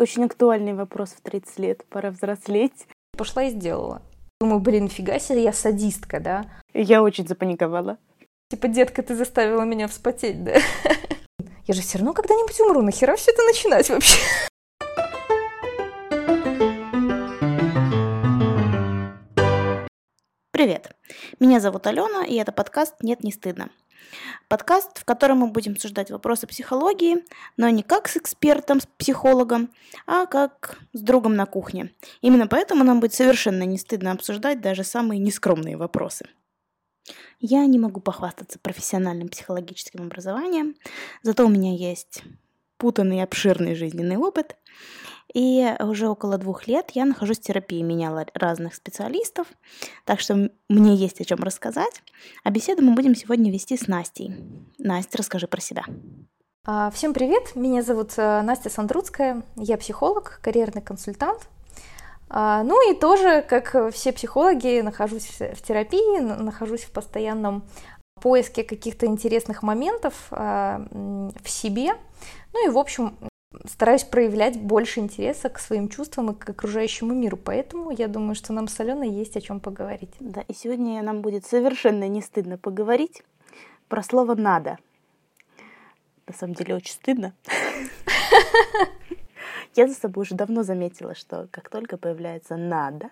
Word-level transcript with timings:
Очень 0.00 0.24
актуальный 0.24 0.72
вопрос 0.72 1.10
в 1.10 1.20
30 1.20 1.58
лет. 1.58 1.84
Пора 1.90 2.10
взрослеть. 2.10 2.86
Пошла 3.18 3.42
и 3.42 3.50
сделала. 3.50 4.00
Думаю, 4.40 4.58
блин, 4.58 4.88
фига 4.88 5.18
себе, 5.18 5.42
я 5.42 5.52
садистка, 5.52 6.20
да? 6.20 6.46
Я 6.72 7.02
очень 7.02 7.28
запаниковала. 7.28 7.98
Типа, 8.48 8.68
детка, 8.68 9.02
ты 9.02 9.14
заставила 9.14 9.60
меня 9.60 9.88
вспотеть, 9.88 10.42
да? 10.42 10.54
Я 11.66 11.74
же 11.74 11.82
все 11.82 11.98
равно 11.98 12.14
когда-нибудь 12.14 12.58
умру, 12.60 12.80
нахера 12.80 13.14
все 13.16 13.30
это 13.30 13.42
начинать 13.42 13.90
вообще? 13.90 14.18
Привет, 20.50 20.96
меня 21.40 21.60
зовут 21.60 21.86
Алена, 21.86 22.24
и 22.24 22.36
это 22.36 22.52
подкаст 22.52 23.02
«Нет, 23.02 23.22
не 23.22 23.32
стыдно». 23.32 23.70
Подкаст, 24.48 24.98
в 24.98 25.04
котором 25.04 25.38
мы 25.38 25.48
будем 25.48 25.72
обсуждать 25.72 26.10
вопросы 26.10 26.46
психологии, 26.46 27.24
но 27.56 27.68
не 27.68 27.82
как 27.82 28.08
с 28.08 28.16
экспертом, 28.16 28.80
с 28.80 28.86
психологом, 28.98 29.70
а 30.06 30.26
как 30.26 30.78
с 30.92 31.00
другом 31.00 31.36
на 31.36 31.46
кухне. 31.46 31.92
Именно 32.20 32.46
поэтому 32.46 32.84
нам 32.84 33.00
будет 33.00 33.14
совершенно 33.14 33.62
не 33.62 33.78
стыдно 33.78 34.12
обсуждать 34.12 34.60
даже 34.60 34.84
самые 34.84 35.18
нескромные 35.18 35.76
вопросы. 35.76 36.26
Я 37.40 37.64
не 37.66 37.78
могу 37.78 38.00
похвастаться 38.00 38.58
профессиональным 38.58 39.28
психологическим 39.28 40.02
образованием, 40.02 40.74
зато 41.22 41.46
у 41.46 41.48
меня 41.48 41.74
есть 41.74 42.22
путанный 42.76 43.22
обширный 43.22 43.74
жизненный 43.74 44.16
опыт, 44.16 44.56
и 45.32 45.74
уже 45.80 46.08
около 46.08 46.38
двух 46.38 46.66
лет 46.66 46.90
я 46.92 47.04
нахожусь 47.04 47.38
в 47.38 47.42
терапии, 47.42 47.82
меняла 47.82 48.26
разных 48.34 48.74
специалистов, 48.74 49.46
так 50.04 50.20
что 50.20 50.50
мне 50.68 50.94
есть 50.94 51.20
о 51.20 51.24
чем 51.24 51.38
рассказать. 51.40 52.02
А 52.44 52.50
беседу 52.50 52.82
мы 52.82 52.94
будем 52.94 53.14
сегодня 53.14 53.52
вести 53.52 53.76
с 53.76 53.86
Настей. 53.86 54.34
Настя, 54.78 55.18
расскажи 55.18 55.46
про 55.46 55.60
себя. 55.60 55.84
А, 56.66 56.90
всем 56.90 57.14
привет, 57.14 57.56
меня 57.56 57.82
зовут 57.82 58.12
э, 58.16 58.42
Настя 58.42 58.68
Сандруцкая, 58.70 59.42
я 59.56 59.78
психолог, 59.78 60.40
карьерный 60.42 60.82
консультант. 60.82 61.48
А, 62.28 62.62
ну 62.62 62.90
и 62.90 62.94
тоже, 62.94 63.42
как 63.42 63.92
все 63.92 64.12
психологи, 64.12 64.80
нахожусь 64.80 65.40
в 65.40 65.62
терапии, 65.62 66.20
нахожусь 66.20 66.82
в 66.82 66.92
постоянном 66.92 67.64
поиске 68.20 68.62
каких-то 68.62 69.06
интересных 69.06 69.62
моментов 69.62 70.14
а, 70.30 70.86
в 70.90 71.48
себе. 71.48 71.92
Ну 72.52 72.66
и, 72.66 72.70
в 72.70 72.78
общем, 72.78 73.16
стараюсь 73.66 74.04
проявлять 74.04 74.60
больше 74.60 75.00
интереса 75.00 75.48
к 75.48 75.58
своим 75.58 75.88
чувствам 75.88 76.30
и 76.30 76.34
к 76.34 76.48
окружающему 76.48 77.14
миру. 77.14 77.36
Поэтому 77.36 77.90
я 77.90 78.08
думаю, 78.08 78.34
что 78.34 78.52
нам 78.52 78.68
с 78.68 78.80
Аленой 78.80 79.10
есть 79.10 79.36
о 79.36 79.40
чем 79.40 79.60
поговорить. 79.60 80.12
Да, 80.20 80.42
и 80.42 80.54
сегодня 80.54 81.02
нам 81.02 81.20
будет 81.20 81.46
совершенно 81.46 82.08
не 82.08 82.22
стыдно 82.22 82.58
поговорить 82.58 83.22
про 83.88 84.02
слово 84.02 84.34
«надо». 84.34 84.78
На 86.26 86.34
самом 86.34 86.54
деле 86.54 86.76
очень 86.76 86.92
стыдно. 86.92 87.34
Я 89.74 89.88
за 89.88 89.94
собой 89.94 90.22
уже 90.22 90.34
давно 90.34 90.62
заметила, 90.62 91.14
что 91.14 91.48
как 91.50 91.68
только 91.68 91.96
появляется 91.96 92.56
«надо» 92.56 93.10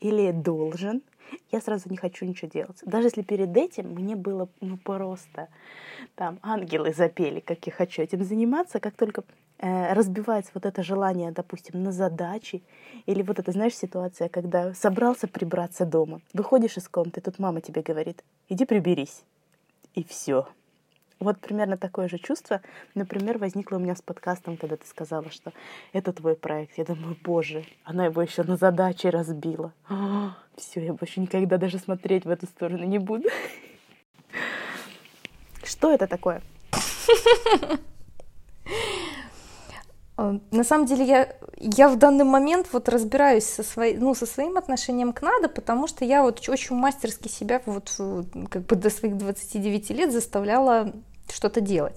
или 0.00 0.32
«должен», 0.32 1.02
я 1.50 1.60
сразу 1.60 1.88
не 1.88 1.96
хочу 1.96 2.26
ничего 2.26 2.50
делать. 2.50 2.78
Даже 2.84 3.06
если 3.06 3.22
перед 3.22 3.56
этим 3.56 3.94
мне 3.94 4.16
было 4.16 4.50
ну, 4.60 4.76
просто 4.76 5.48
там 6.14 6.38
ангелы 6.42 6.92
запели, 6.92 7.40
как 7.40 7.66
я 7.66 7.72
хочу 7.72 8.02
этим 8.02 8.22
заниматься, 8.22 8.80
как 8.80 8.96
только 8.96 9.24
разбивается 9.62 10.50
вот 10.54 10.66
это 10.66 10.82
желание, 10.82 11.30
допустим, 11.30 11.82
на 11.82 11.92
задачи, 11.92 12.62
или 13.06 13.22
вот 13.22 13.38
это, 13.38 13.52
знаешь, 13.52 13.76
ситуация, 13.76 14.28
когда 14.28 14.74
собрался 14.74 15.28
прибраться 15.28 15.86
дома, 15.86 16.20
выходишь 16.34 16.76
из 16.76 16.88
комнаты, 16.88 17.20
тут 17.20 17.38
мама 17.38 17.60
тебе 17.60 17.82
говорит, 17.82 18.24
иди 18.48 18.64
приберись, 18.64 19.22
и 19.94 20.02
все. 20.02 20.48
Вот 21.20 21.38
примерно 21.38 21.76
такое 21.76 22.08
же 22.08 22.18
чувство, 22.18 22.60
например, 22.96 23.38
возникло 23.38 23.76
у 23.76 23.78
меня 23.78 23.94
с 23.94 24.02
подкастом, 24.02 24.56
когда 24.56 24.76
ты 24.76 24.84
сказала, 24.84 25.30
что 25.30 25.52
это 25.92 26.12
твой 26.12 26.34
проект. 26.34 26.76
Я 26.76 26.84
думаю, 26.84 27.16
боже, 27.22 27.64
она 27.84 28.06
его 28.06 28.20
еще 28.20 28.42
на 28.42 28.56
задачи 28.56 29.06
разбила. 29.06 29.72
Все, 30.56 30.84
я 30.84 30.92
больше 30.92 31.20
никогда 31.20 31.58
даже 31.58 31.78
смотреть 31.78 32.24
в 32.24 32.30
эту 32.30 32.46
сторону 32.46 32.84
не 32.84 32.98
буду. 32.98 33.28
Что 35.62 35.92
это 35.94 36.08
такое? 36.08 36.42
На 40.50 40.64
самом 40.64 40.86
деле 40.86 41.04
я, 41.04 41.28
я 41.58 41.88
в 41.88 41.96
данный 41.96 42.24
момент 42.24 42.68
вот 42.72 42.88
разбираюсь 42.88 43.44
со, 43.44 43.62
своей, 43.62 43.96
ну, 43.96 44.14
со 44.14 44.26
своим 44.26 44.56
отношением 44.56 45.12
к 45.12 45.22
надо, 45.22 45.48
потому 45.48 45.86
что 45.86 46.04
я 46.04 46.22
вот 46.22 46.48
очень 46.48 46.76
мастерски 46.76 47.28
себя 47.28 47.60
вот 47.66 47.94
как 48.50 48.62
бы 48.66 48.76
до 48.76 48.90
своих 48.90 49.16
29 49.16 49.90
лет 49.90 50.12
заставляла 50.12 50.92
что-то 51.30 51.60
делать. 51.60 51.96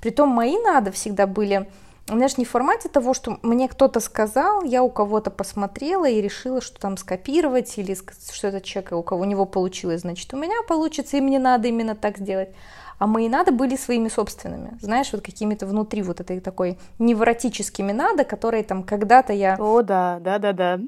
Притом 0.00 0.30
мои 0.30 0.56
надо 0.58 0.90
всегда 0.92 1.26
были, 1.26 1.68
знаешь, 2.06 2.38
не 2.38 2.44
в 2.44 2.50
формате 2.50 2.88
того, 2.88 3.14
что 3.14 3.38
мне 3.42 3.68
кто-то 3.68 4.00
сказал, 4.00 4.64
я 4.64 4.82
у 4.82 4.90
кого-то 4.90 5.30
посмотрела 5.30 6.08
и 6.08 6.20
решила, 6.20 6.60
что 6.60 6.80
там 6.80 6.96
скопировать, 6.96 7.76
или 7.78 7.94
что 7.94 8.48
этот 8.48 8.64
человек, 8.64 8.92
у 8.92 9.02
кого 9.02 9.22
у 9.22 9.26
него 9.26 9.44
получилось, 9.44 10.00
значит, 10.00 10.32
у 10.32 10.36
меня 10.36 10.62
получится, 10.66 11.18
и 11.18 11.20
мне 11.20 11.38
надо 11.38 11.68
именно 11.68 11.94
так 11.94 12.18
сделать. 12.18 12.50
А 13.00 13.06
мои 13.06 13.30
надо 13.30 13.50
были 13.50 13.76
своими 13.76 14.08
собственными, 14.08 14.76
знаешь, 14.82 15.08
вот 15.12 15.22
какими-то 15.22 15.64
внутри 15.64 16.02
вот 16.02 16.20
этой 16.20 16.38
такой 16.38 16.76
невротическими 16.98 17.92
надо, 17.92 18.24
которые 18.24 18.62
там 18.62 18.82
когда-то 18.82 19.32
я... 19.32 19.56
О, 19.58 19.80
да, 19.80 20.18
да, 20.20 20.38
да, 20.38 20.52
да. 20.52 20.80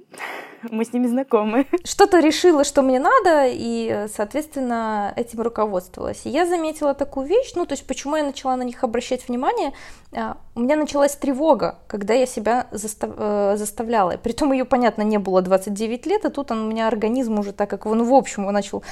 Мы 0.70 0.84
с 0.84 0.92
ними 0.92 1.06
знакомы. 1.06 1.66
Что-то 1.84 2.20
решила, 2.20 2.64
что 2.64 2.82
мне 2.82 3.00
надо, 3.00 3.46
и, 3.46 4.08
соответственно, 4.14 5.14
этим 5.16 5.40
руководствовалась. 5.40 6.20
И 6.26 6.28
я 6.28 6.44
заметила 6.44 6.92
такую 6.92 7.26
вещь, 7.26 7.52
ну, 7.54 7.64
то 7.64 7.72
есть 7.72 7.86
почему 7.86 8.16
я 8.16 8.24
начала 8.24 8.56
на 8.56 8.62
них 8.62 8.84
обращать 8.84 9.26
внимание, 9.26 9.72
а, 10.14 10.36
у 10.54 10.60
меня 10.60 10.76
началась 10.76 11.16
тревога, 11.16 11.78
когда 11.86 12.12
я 12.12 12.26
себя 12.26 12.66
застав... 12.72 13.10
Э, 13.16 13.54
заставляла. 13.56 14.18
Притом 14.18 14.52
ее, 14.52 14.66
понятно, 14.66 15.00
не 15.00 15.18
было 15.18 15.40
29 15.40 16.04
лет, 16.04 16.26
а 16.26 16.30
тут 16.30 16.50
он, 16.50 16.66
у 16.66 16.70
меня 16.70 16.88
организм 16.88 17.38
уже 17.38 17.52
так 17.52 17.70
как 17.70 17.86
он 17.86 18.04
в 18.04 18.12
общем 18.12 18.44
начал 18.52 18.80
а, 18.80 18.86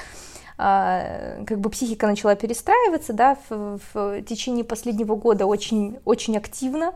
как 0.60 1.58
бы 1.58 1.70
психика 1.70 2.06
начала 2.06 2.34
перестраиваться, 2.34 3.12
да, 3.12 3.38
в, 3.48 3.80
в 3.94 4.22
течение 4.22 4.64
последнего 4.64 5.14
года 5.14 5.46
очень, 5.46 5.98
очень 6.04 6.36
активно. 6.36 6.92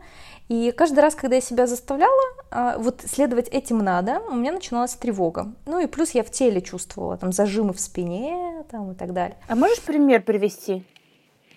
И 0.47 0.71
каждый 0.71 0.99
раз, 0.99 1.15
когда 1.15 1.37
я 1.37 1.41
себя 1.41 1.65
заставляла, 1.65 2.21
а, 2.51 2.77
вот 2.77 3.01
следовать 3.03 3.47
этим 3.47 3.79
надо, 3.79 4.21
у 4.29 4.35
меня 4.35 4.51
начиналась 4.51 4.93
тревога. 4.93 5.53
Ну 5.65 5.79
и 5.79 5.87
плюс 5.87 6.11
я 6.11 6.23
в 6.23 6.29
теле 6.29 6.61
чувствовала 6.61 7.17
там 7.17 7.31
зажимы 7.31 7.73
в 7.73 7.79
спине 7.79 8.63
там, 8.69 8.91
и 8.91 8.95
так 8.95 9.13
далее. 9.13 9.37
А 9.47 9.55
можешь 9.55 9.81
пример 9.81 10.21
привести? 10.21 10.85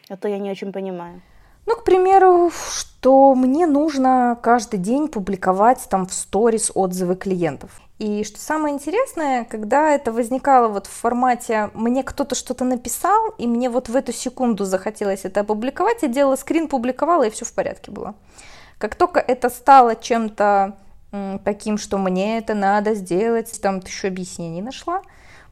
А 0.08 0.16
то 0.16 0.26
я 0.28 0.38
не 0.38 0.50
очень 0.50 0.72
понимаю. 0.72 1.20
Ну, 1.66 1.76
к 1.76 1.84
примеру, 1.84 2.50
что 2.50 3.34
мне 3.34 3.66
нужно 3.66 4.38
каждый 4.42 4.78
день 4.78 5.08
публиковать 5.08 5.86
там 5.90 6.06
в 6.06 6.14
сторис 6.14 6.72
отзывы 6.74 7.14
клиентов. 7.14 7.82
И 7.98 8.22
что 8.22 8.38
самое 8.38 8.74
интересное, 8.74 9.44
когда 9.44 9.90
это 9.90 10.12
возникало 10.12 10.68
вот 10.68 10.86
в 10.86 10.90
формате 10.90 11.70
«мне 11.74 12.04
кто-то 12.04 12.36
что-то 12.36 12.64
написал, 12.64 13.30
и 13.38 13.46
мне 13.48 13.68
вот 13.68 13.88
в 13.88 13.96
эту 13.96 14.12
секунду 14.12 14.64
захотелось 14.64 15.24
это 15.24 15.40
опубликовать», 15.40 16.02
я 16.02 16.08
делала 16.08 16.36
скрин, 16.36 16.68
публиковала, 16.68 17.24
и 17.24 17.30
все 17.30 17.44
в 17.44 17.52
порядке 17.52 17.90
было. 17.90 18.14
Как 18.78 18.94
только 18.94 19.18
это 19.18 19.50
стало 19.50 19.96
чем-то 19.96 20.76
таким, 21.44 21.78
что 21.78 21.98
мне 21.98 22.38
это 22.38 22.54
надо 22.54 22.94
сделать, 22.94 23.60
там 23.60 23.80
ты 23.80 23.88
еще 23.88 24.08
объяснений 24.08 24.62
нашла, 24.62 25.02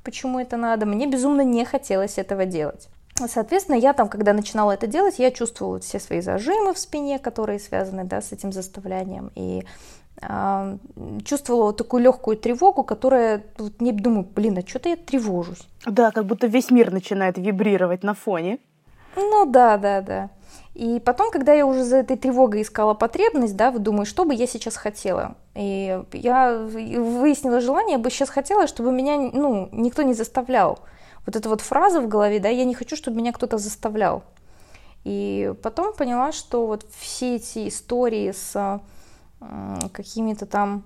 почему 0.04 0.38
это 0.38 0.56
надо, 0.56 0.86
мне 0.86 1.06
безумно 1.06 1.40
не 1.40 1.64
хотелось 1.64 2.18
этого 2.18 2.44
делать. 2.44 2.88
Соответственно, 3.26 3.76
я 3.76 3.94
там, 3.94 4.08
когда 4.08 4.34
начинала 4.34 4.72
это 4.72 4.86
делать, 4.86 5.18
я 5.18 5.30
чувствовала 5.30 5.80
все 5.80 5.98
свои 5.98 6.20
зажимы 6.20 6.74
в 6.74 6.78
спине, 6.78 7.18
которые 7.18 7.58
связаны 7.58 8.04
да, 8.04 8.20
с 8.20 8.30
этим 8.30 8.52
заставлянием. 8.52 9.32
И 9.34 9.64
чувствовала 11.24 11.64
вот 11.64 11.76
такую 11.76 12.02
легкую 12.02 12.36
тревогу, 12.36 12.82
которая, 12.82 13.44
вот, 13.58 13.80
не 13.80 13.92
думаю, 13.92 14.26
блин, 14.34 14.58
а 14.58 14.66
что-то 14.66 14.88
я 14.88 14.96
тревожусь. 14.96 15.68
Да, 15.84 16.10
как 16.10 16.24
будто 16.24 16.46
весь 16.46 16.70
мир 16.70 16.90
начинает 16.90 17.38
вибрировать 17.38 18.02
на 18.02 18.14
фоне. 18.14 18.58
Ну 19.14 19.46
да, 19.46 19.76
да, 19.76 20.00
да. 20.00 20.30
И 20.74 21.00
потом, 21.00 21.30
когда 21.30 21.52
я 21.52 21.66
уже 21.66 21.84
за 21.84 21.96
этой 21.98 22.16
тревогой 22.16 22.62
искала 22.62 22.94
потребность, 22.94 23.56
да, 23.56 23.70
думаю, 23.70 24.04
что 24.06 24.24
бы 24.24 24.34
я 24.34 24.46
сейчас 24.46 24.76
хотела. 24.76 25.36
И 25.54 26.02
я 26.12 26.58
выяснила 26.58 27.60
желание, 27.60 27.96
я 27.96 27.98
бы 28.02 28.10
сейчас 28.10 28.28
хотела, 28.28 28.66
чтобы 28.66 28.92
меня, 28.92 29.16
ну, 29.18 29.68
никто 29.72 30.02
не 30.02 30.14
заставлял 30.14 30.80
вот 31.26 31.34
эта 31.34 31.48
вот 31.48 31.60
фраза 31.60 32.00
в 32.00 32.08
голове, 32.08 32.38
да, 32.38 32.48
я 32.48 32.64
не 32.64 32.74
хочу, 32.74 32.96
чтобы 32.96 33.18
меня 33.18 33.32
кто-то 33.32 33.58
заставлял. 33.58 34.22
И 35.04 35.52
потом 35.62 35.92
поняла, 35.92 36.32
что 36.32 36.66
вот 36.66 36.86
все 36.96 37.36
эти 37.36 37.68
истории 37.68 38.32
с 38.32 38.80
какими-то 39.92 40.46
там 40.46 40.84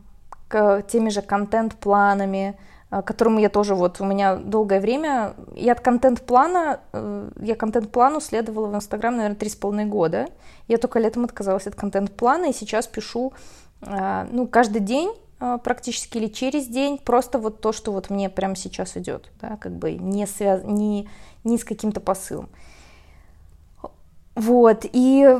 теми 0.88 1.10
же 1.10 1.22
контент-планами, 1.22 2.58
к 2.90 3.02
которым 3.02 3.38
я 3.38 3.48
тоже 3.48 3.76
вот, 3.76 4.00
у 4.00 4.04
меня 4.04 4.34
долгое 4.34 4.80
время, 4.80 5.34
я 5.54 5.72
от 5.72 5.80
контент-плана, 5.80 6.80
э, 6.92 7.30
я 7.40 7.54
контент-плану 7.54 8.20
следовала 8.20 8.66
в 8.66 8.74
Инстаграм, 8.74 9.14
наверное, 9.14 9.36
три 9.36 9.48
с 9.48 9.54
половиной 9.54 9.84
года. 9.84 10.26
Я 10.66 10.76
только 10.76 10.98
летом 10.98 11.24
отказалась 11.24 11.68
от 11.68 11.76
контент-плана, 11.76 12.46
и 12.46 12.52
сейчас 12.52 12.88
пишу, 12.88 13.32
э, 13.82 14.26
ну, 14.32 14.48
каждый 14.48 14.80
день 14.80 15.12
практически 15.62 16.18
или 16.18 16.26
через 16.26 16.66
день, 16.66 16.98
просто 16.98 17.38
вот 17.38 17.62
то, 17.62 17.72
что 17.72 17.92
вот 17.92 18.10
мне 18.10 18.28
прямо 18.28 18.56
сейчас 18.56 18.96
идет, 18.98 19.30
да, 19.40 19.56
как 19.56 19.72
бы 19.72 19.92
не, 19.92 20.26
связ... 20.26 20.64
не, 20.64 21.08
не 21.44 21.56
с 21.56 21.64
каким-то 21.64 22.00
посылом. 22.00 22.50
Вот, 24.34 24.84
и 24.92 25.38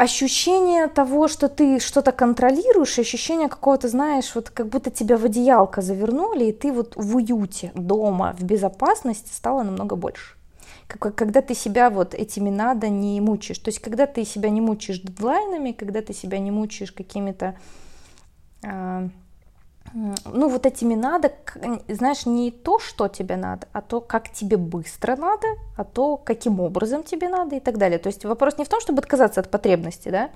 ощущение 0.00 0.86
того, 0.86 1.28
что 1.28 1.50
ты 1.50 1.78
что-то 1.78 2.12
контролируешь, 2.12 2.98
ощущение 2.98 3.48
какого-то, 3.48 3.88
знаешь, 3.88 4.34
вот 4.34 4.48
как 4.48 4.68
будто 4.68 4.90
тебя 4.90 5.18
в 5.18 5.26
одеялко 5.26 5.82
завернули, 5.82 6.46
и 6.46 6.52
ты 6.52 6.72
вот 6.72 6.96
в 6.96 7.16
уюте 7.16 7.70
дома, 7.74 8.34
в 8.38 8.42
безопасности 8.42 9.30
стало 9.30 9.62
намного 9.62 9.96
больше. 9.96 10.36
Как, 10.86 11.14
когда 11.14 11.42
ты 11.42 11.54
себя 11.54 11.90
вот 11.90 12.14
этими 12.14 12.48
надо 12.48 12.88
не 12.88 13.20
мучаешь. 13.20 13.58
То 13.58 13.68
есть, 13.68 13.80
когда 13.80 14.06
ты 14.06 14.24
себя 14.24 14.48
не 14.48 14.62
мучаешь 14.62 15.00
дедлайнами, 15.00 15.72
когда 15.72 16.00
ты 16.00 16.14
себя 16.14 16.38
не 16.38 16.50
мучаешь 16.50 16.92
какими-то 16.92 17.58
э, 18.62 19.08
ну, 19.92 20.48
вот 20.48 20.66
этими 20.66 20.94
надо, 20.94 21.32
знаешь, 21.88 22.26
не 22.26 22.50
то, 22.50 22.78
что 22.78 23.08
тебе 23.08 23.36
надо, 23.36 23.66
а 23.72 23.80
то, 23.80 24.00
как 24.00 24.30
тебе 24.30 24.56
быстро 24.56 25.16
надо, 25.16 25.46
а 25.76 25.84
то, 25.84 26.16
каким 26.16 26.60
образом 26.60 27.02
тебе 27.02 27.28
надо 27.28 27.56
и 27.56 27.60
так 27.60 27.78
далее. 27.78 27.98
То 27.98 28.08
есть 28.08 28.24
вопрос 28.24 28.58
не 28.58 28.64
в 28.64 28.68
том, 28.68 28.80
чтобы 28.80 29.00
отказаться 29.00 29.40
от 29.40 29.50
потребности, 29.50 30.08
да, 30.08 30.30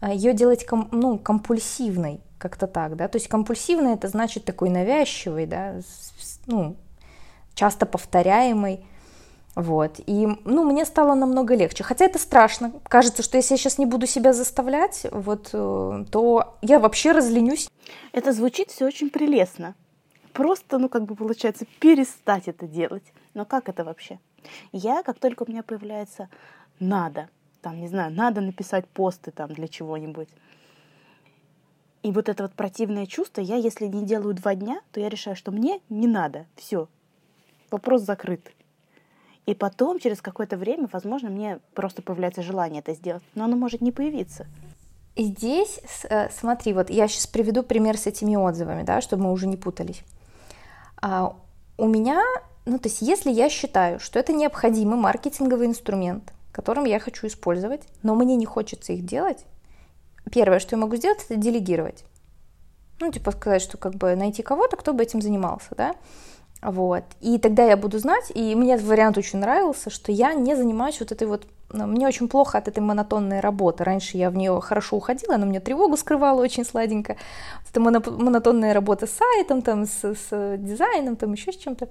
а 0.00 0.12
ее 0.12 0.32
делать, 0.32 0.64
ком, 0.64 0.88
ну, 0.92 1.18
компульсивной, 1.18 2.20
как-то 2.38 2.66
так, 2.66 2.96
да, 2.96 3.08
то 3.08 3.16
есть 3.16 3.28
компульсивной 3.28 3.94
это 3.94 4.08
значит 4.08 4.44
такой 4.44 4.70
навязчивый, 4.70 5.46
да, 5.46 5.80
ну, 6.46 6.76
часто 7.54 7.84
повторяемый, 7.84 8.86
вот. 9.58 9.98
И, 10.06 10.28
ну, 10.44 10.62
мне 10.62 10.84
стало 10.84 11.14
намного 11.16 11.56
легче. 11.56 11.82
Хотя 11.82 12.04
это 12.04 12.20
страшно. 12.20 12.72
Кажется, 12.84 13.24
что 13.24 13.38
если 13.38 13.54
я 13.54 13.58
сейчас 13.58 13.76
не 13.76 13.86
буду 13.86 14.06
себя 14.06 14.32
заставлять, 14.32 15.04
вот, 15.10 15.50
э, 15.52 16.04
то 16.12 16.56
я 16.62 16.78
вообще 16.78 17.10
разленюсь. 17.10 17.68
Это 18.12 18.32
звучит 18.32 18.70
все 18.70 18.86
очень 18.86 19.10
прелестно. 19.10 19.74
Просто, 20.32 20.78
ну, 20.78 20.88
как 20.88 21.06
бы 21.06 21.16
получается, 21.16 21.66
перестать 21.80 22.46
это 22.46 22.68
делать. 22.68 23.02
Но 23.34 23.44
как 23.44 23.68
это 23.68 23.82
вообще? 23.82 24.20
Я, 24.70 25.02
как 25.02 25.18
только 25.18 25.42
у 25.42 25.50
меня 25.50 25.64
появляется 25.64 26.28
надо, 26.78 27.28
там, 27.60 27.80
не 27.80 27.88
знаю, 27.88 28.12
надо 28.12 28.40
написать 28.40 28.86
посты 28.86 29.32
там 29.32 29.52
для 29.52 29.66
чего-нибудь, 29.66 30.28
и 32.04 32.12
вот 32.12 32.28
это 32.28 32.44
вот 32.44 32.52
противное 32.52 33.06
чувство, 33.06 33.40
я, 33.40 33.56
если 33.56 33.86
не 33.86 34.04
делаю 34.04 34.34
два 34.34 34.54
дня, 34.54 34.80
то 34.92 35.00
я 35.00 35.08
решаю, 35.08 35.34
что 35.34 35.50
мне 35.50 35.80
не 35.88 36.06
надо. 36.06 36.46
Все. 36.54 36.88
Вопрос 37.72 38.02
закрыт. 38.02 38.52
И 39.48 39.54
потом, 39.54 39.98
через 39.98 40.20
какое-то 40.20 40.58
время, 40.58 40.90
возможно, 40.92 41.30
мне 41.30 41.60
просто 41.74 42.02
появляется 42.02 42.42
желание 42.42 42.80
это 42.80 42.92
сделать, 42.92 43.22
но 43.34 43.44
оно 43.44 43.56
может 43.56 43.80
не 43.80 43.92
появиться. 43.92 44.46
Здесь, 45.16 45.80
э, 46.10 46.28
смотри, 46.28 46.74
вот 46.74 46.90
я 46.90 47.08
сейчас 47.08 47.26
приведу 47.26 47.62
пример 47.62 47.96
с 47.96 48.06
этими 48.06 48.36
отзывами, 48.36 48.82
да, 48.82 49.00
чтобы 49.00 49.22
мы 49.22 49.32
уже 49.32 49.46
не 49.46 49.56
путались. 49.56 50.02
А, 51.00 51.34
у 51.78 51.88
меня, 51.88 52.22
ну, 52.66 52.78
то 52.78 52.90
есть, 52.90 53.00
если 53.00 53.30
я 53.30 53.48
считаю, 53.48 54.00
что 54.00 54.18
это 54.18 54.34
необходимый 54.34 54.98
маркетинговый 54.98 55.66
инструмент, 55.66 56.34
которым 56.52 56.84
я 56.84 57.00
хочу 57.00 57.26
использовать, 57.26 57.80
но 58.02 58.14
мне 58.14 58.36
не 58.36 58.44
хочется 58.44 58.92
их 58.92 59.06
делать, 59.06 59.46
первое, 60.30 60.58
что 60.58 60.76
я 60.76 60.82
могу 60.82 60.96
сделать, 60.96 61.24
это 61.24 61.36
делегировать. 61.36 62.04
Ну, 63.00 63.10
типа 63.10 63.30
сказать, 63.30 63.62
что 63.62 63.78
как 63.78 63.94
бы 63.94 64.14
найти 64.14 64.42
кого-то, 64.42 64.76
кто 64.76 64.92
бы 64.92 65.02
этим 65.02 65.22
занимался, 65.22 65.74
да. 65.74 65.94
Вот. 66.62 67.04
И 67.20 67.38
тогда 67.38 67.64
я 67.64 67.76
буду 67.76 67.98
знать, 67.98 68.32
и 68.34 68.54
мне 68.54 68.74
этот 68.74 68.86
вариант 68.86 69.16
очень 69.16 69.38
нравился, 69.38 69.90
что 69.90 70.10
я 70.10 70.34
не 70.34 70.54
занимаюсь 70.56 70.98
вот 71.00 71.12
этой 71.12 71.26
вот... 71.26 71.46
Ну, 71.70 71.86
мне 71.86 72.06
очень 72.06 72.28
плохо 72.28 72.58
от 72.58 72.66
этой 72.66 72.80
монотонной 72.80 73.40
работы. 73.40 73.84
Раньше 73.84 74.16
я 74.16 74.30
в 74.30 74.36
нее 74.36 74.58
хорошо 74.60 74.96
уходила, 74.96 75.34
она 75.34 75.44
мне 75.46 75.60
тревогу 75.60 75.96
скрывала 75.96 76.40
очень 76.40 76.64
сладенько. 76.64 77.16
Это 77.70 77.80
монотонная 77.80 78.72
работа 78.72 79.06
с 79.06 79.10
сайтом, 79.10 79.62
там, 79.62 79.84
с, 79.84 80.14
с 80.14 80.56
дизайном, 80.56 81.16
там, 81.16 81.32
еще 81.34 81.52
с 81.52 81.56
чем-то. 81.56 81.88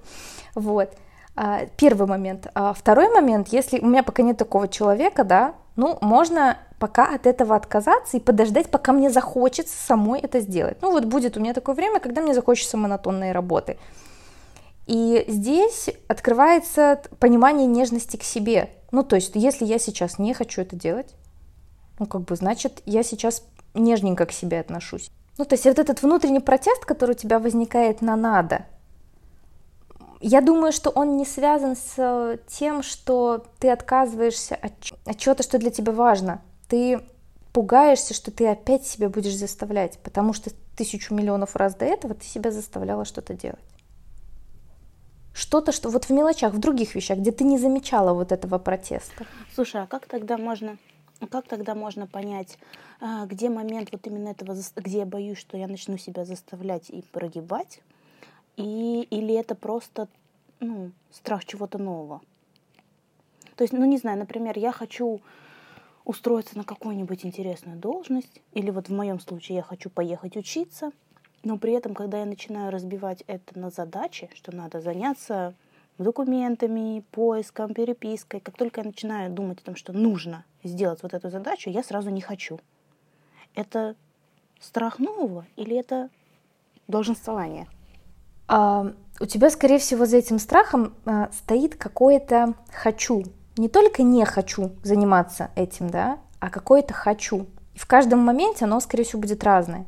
Вот. 0.54 0.90
А, 1.36 1.66
первый 1.76 2.08
момент. 2.08 2.48
А 2.54 2.72
второй 2.72 3.08
момент, 3.08 3.48
если 3.48 3.78
у 3.78 3.86
меня 3.86 4.02
пока 4.02 4.24
нет 4.24 4.36
такого 4.36 4.66
человека, 4.66 5.22
да, 5.22 5.54
ну, 5.76 5.96
можно 6.00 6.58
пока 6.80 7.14
от 7.14 7.26
этого 7.26 7.54
отказаться 7.54 8.16
и 8.16 8.20
подождать, 8.20 8.68
пока 8.68 8.92
мне 8.92 9.10
захочется 9.10 9.76
самой 9.76 10.18
это 10.18 10.40
сделать. 10.40 10.78
Ну, 10.82 10.90
вот 10.90 11.04
будет 11.04 11.36
у 11.36 11.40
меня 11.40 11.54
такое 11.54 11.76
время, 11.76 12.00
когда 12.00 12.20
мне 12.20 12.34
захочется 12.34 12.76
монотонной 12.76 13.30
работы. 13.30 13.78
И 14.88 15.26
здесь 15.28 15.90
открывается 16.08 17.02
понимание 17.20 17.66
нежности 17.66 18.16
к 18.16 18.22
себе. 18.22 18.70
Ну, 18.90 19.04
то 19.04 19.16
есть, 19.16 19.32
если 19.34 19.66
я 19.66 19.78
сейчас 19.78 20.18
не 20.18 20.32
хочу 20.32 20.62
это 20.62 20.76
делать, 20.76 21.14
ну, 21.98 22.06
как 22.06 22.22
бы, 22.22 22.34
значит, 22.36 22.80
я 22.86 23.02
сейчас 23.02 23.44
нежненько 23.74 24.24
к 24.24 24.32
себе 24.32 24.58
отношусь. 24.60 25.10
Ну, 25.36 25.44
то 25.44 25.56
есть, 25.56 25.66
вот 25.66 25.78
этот 25.78 26.00
внутренний 26.00 26.40
протест, 26.40 26.86
который 26.86 27.10
у 27.10 27.18
тебя 27.18 27.38
возникает 27.38 28.00
на 28.00 28.16
«надо», 28.16 28.64
я 30.20 30.40
думаю, 30.40 30.72
что 30.72 30.88
он 30.90 31.18
не 31.18 31.26
связан 31.26 31.76
с 31.76 32.38
тем, 32.48 32.82
что 32.82 33.44
ты 33.60 33.70
отказываешься 33.70 34.56
от, 34.56 34.72
от 35.04 35.18
чего-то, 35.18 35.44
что 35.44 35.58
для 35.58 35.70
тебя 35.70 35.92
важно. 35.92 36.42
Ты 36.66 37.02
пугаешься, 37.52 38.14
что 38.14 38.32
ты 38.32 38.48
опять 38.48 38.84
себя 38.84 39.10
будешь 39.10 39.36
заставлять, 39.36 39.98
потому 39.98 40.32
что 40.32 40.50
тысячу 40.76 41.14
миллионов 41.14 41.54
раз 41.54 41.76
до 41.76 41.84
этого 41.84 42.14
ты 42.14 42.24
себя 42.24 42.50
заставляла 42.50 43.04
что-то 43.04 43.34
делать 43.34 43.67
что-то, 45.32 45.72
что 45.72 45.88
вот 45.90 46.04
в 46.04 46.10
мелочах, 46.10 46.52
в 46.52 46.58
других 46.58 46.94
вещах, 46.94 47.18
где 47.18 47.32
ты 47.32 47.44
не 47.44 47.58
замечала 47.58 48.12
вот 48.12 48.32
этого 48.32 48.58
протеста. 48.58 49.26
Слушай, 49.54 49.82
а 49.82 49.86
как 49.86 50.06
тогда 50.06 50.36
можно, 50.36 50.78
как 51.30 51.46
тогда 51.46 51.74
можно 51.74 52.06
понять, 52.06 52.58
а, 53.00 53.26
где 53.26 53.48
момент 53.48 53.90
вот 53.92 54.06
именно 54.06 54.28
этого, 54.28 54.56
где 54.76 54.98
я 54.98 55.06
боюсь, 55.06 55.38
что 55.38 55.56
я 55.56 55.68
начну 55.68 55.98
себя 55.98 56.24
заставлять 56.24 56.90
и 56.90 57.02
прогибать, 57.02 57.80
и, 58.56 59.06
или 59.10 59.34
это 59.34 59.54
просто 59.54 60.08
ну, 60.60 60.90
страх 61.10 61.44
чего-то 61.44 61.78
нового? 61.78 62.20
То 63.56 63.64
есть, 63.64 63.72
ну 63.72 63.84
не 63.84 63.98
знаю, 63.98 64.18
например, 64.18 64.58
я 64.58 64.72
хочу 64.72 65.20
устроиться 66.04 66.56
на 66.56 66.64
какую-нибудь 66.64 67.24
интересную 67.24 67.76
должность, 67.76 68.40
или 68.52 68.70
вот 68.70 68.88
в 68.88 68.92
моем 68.92 69.20
случае 69.20 69.56
я 69.56 69.62
хочу 69.62 69.90
поехать 69.90 70.36
учиться– 70.36 70.92
но 71.42 71.58
при 71.58 71.72
этом, 71.72 71.94
когда 71.94 72.20
я 72.20 72.26
начинаю 72.26 72.70
разбивать 72.70 73.22
это 73.26 73.58
на 73.58 73.70
задачи, 73.70 74.30
что 74.34 74.54
надо 74.54 74.80
заняться 74.80 75.54
документами, 75.98 77.04
поиском, 77.10 77.74
перепиской, 77.74 78.40
как 78.40 78.56
только 78.56 78.80
я 78.80 78.86
начинаю 78.86 79.30
думать 79.30 79.60
о 79.60 79.64
том, 79.64 79.76
что 79.76 79.92
нужно 79.92 80.44
сделать 80.62 81.02
вот 81.02 81.14
эту 81.14 81.30
задачу, 81.30 81.70
я 81.70 81.82
сразу 81.82 82.10
не 82.10 82.20
хочу. 82.20 82.60
Это 83.54 83.96
страх 84.60 84.98
нового 84.98 85.46
или 85.56 85.76
это 85.76 86.10
долженствование? 86.86 87.66
А, 88.46 88.92
у 89.20 89.26
тебя, 89.26 89.50
скорее 89.50 89.78
всего, 89.78 90.06
за 90.06 90.16
этим 90.16 90.38
страхом 90.38 90.94
а, 91.04 91.30
стоит 91.32 91.74
какое-то 91.74 92.54
«хочу». 92.72 93.24
Не 93.56 93.68
только 93.68 94.02
«не 94.02 94.24
хочу 94.24 94.70
заниматься 94.82 95.50
этим», 95.56 95.90
да, 95.90 96.18
а 96.40 96.50
какое-то 96.50 96.94
«хочу». 96.94 97.46
И 97.74 97.78
в 97.78 97.86
каждом 97.86 98.20
моменте 98.20 98.64
оно, 98.64 98.80
скорее 98.80 99.04
всего, 99.04 99.20
будет 99.20 99.44
разное. 99.44 99.86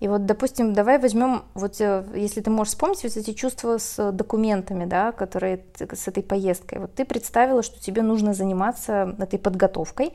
И 0.00 0.06
вот, 0.06 0.26
допустим, 0.26 0.74
давай 0.74 0.98
возьмем, 0.98 1.42
вот 1.54 1.80
э, 1.80 2.04
если 2.14 2.40
ты 2.40 2.50
можешь 2.50 2.72
вспомнить 2.72 3.02
вот 3.02 3.16
эти 3.16 3.32
чувства 3.32 3.78
с 3.78 4.12
документами, 4.12 4.84
да, 4.84 5.10
которые 5.10 5.64
с 5.76 6.06
этой 6.06 6.22
поездкой. 6.22 6.78
Вот 6.78 6.94
ты 6.94 7.04
представила, 7.04 7.64
что 7.64 7.80
тебе 7.80 8.02
нужно 8.02 8.32
заниматься 8.32 9.16
этой 9.18 9.40
подготовкой, 9.40 10.14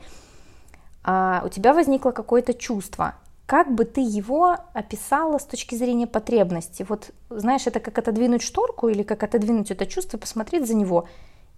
а 1.02 1.42
у 1.44 1.50
тебя 1.50 1.74
возникло 1.74 2.12
какое-то 2.12 2.54
чувство. 2.54 3.14
Как 3.44 3.74
бы 3.74 3.84
ты 3.84 4.00
его 4.00 4.56
описала 4.72 5.36
с 5.36 5.44
точки 5.44 5.74
зрения 5.74 6.06
потребности? 6.06 6.86
Вот, 6.88 7.10
знаешь, 7.28 7.66
это 7.66 7.78
как 7.78 7.98
отодвинуть 7.98 8.40
шторку 8.40 8.88
или 8.88 9.02
как 9.02 9.22
отодвинуть 9.22 9.70
это 9.70 9.84
чувство, 9.84 10.16
посмотреть 10.16 10.66
за 10.66 10.74
него. 10.74 11.06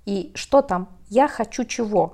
И 0.05 0.33
что 0.35 0.63
там? 0.63 0.89
Я 1.09 1.29
хочу 1.29 1.65
чего? 1.65 2.13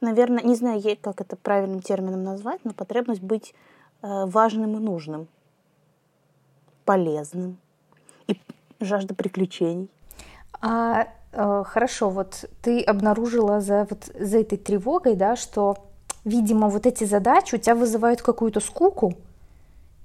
Наверное, 0.00 0.42
не 0.42 0.54
знаю, 0.54 0.82
как 1.02 1.20
это 1.20 1.36
правильным 1.36 1.82
термином 1.82 2.24
назвать, 2.24 2.60
но 2.64 2.72
потребность 2.72 3.20
быть 3.20 3.54
важным 4.02 4.76
и 4.76 4.80
нужным, 4.80 5.28
полезным 6.84 7.58
и 8.26 8.38
жажда 8.80 9.14
приключений. 9.14 9.90
А 10.60 11.08
э, 11.32 11.64
хорошо, 11.66 12.10
вот 12.10 12.48
ты 12.62 12.82
обнаружила 12.82 13.60
за 13.60 13.86
вот 13.88 14.10
за 14.14 14.38
этой 14.38 14.58
тревогой, 14.58 15.16
да, 15.16 15.36
что, 15.36 15.76
видимо, 16.24 16.68
вот 16.68 16.86
эти 16.86 17.04
задачи 17.04 17.54
у 17.54 17.58
тебя 17.58 17.74
вызывают 17.74 18.22
какую-то 18.22 18.60
скуку 18.60 19.14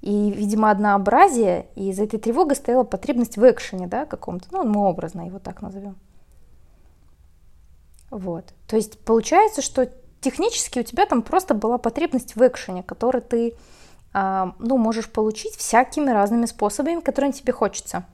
и, 0.01 0.31
видимо, 0.31 0.71
однообразие, 0.71 1.67
и 1.75 1.91
за 1.91 2.03
этой 2.03 2.19
тревогой 2.19 2.55
стояла 2.55 2.83
потребность 2.83 3.37
в 3.37 3.49
экшене, 3.49 3.87
да, 3.87 4.05
каком-то, 4.05 4.47
ну, 4.51 4.63
мы 4.63 4.87
образно 4.87 5.25
его 5.25 5.39
так 5.39 5.61
назовем. 5.61 5.95
Вот. 8.09 8.53
То 8.67 8.75
есть 8.75 8.99
получается, 8.99 9.61
что 9.61 9.91
технически 10.21 10.79
у 10.79 10.83
тебя 10.83 11.05
там 11.05 11.21
просто 11.21 11.53
была 11.53 11.77
потребность 11.77 12.35
в 12.35 12.47
экшене, 12.47 12.83
который 12.83 13.21
ты 13.21 13.53
ну, 14.13 14.77
можешь 14.77 15.09
получить 15.09 15.55
всякими 15.55 16.09
разными 16.09 16.45
способами, 16.45 17.01
которыми 17.01 17.31
тебе 17.31 17.53
хочется. 17.53 18.05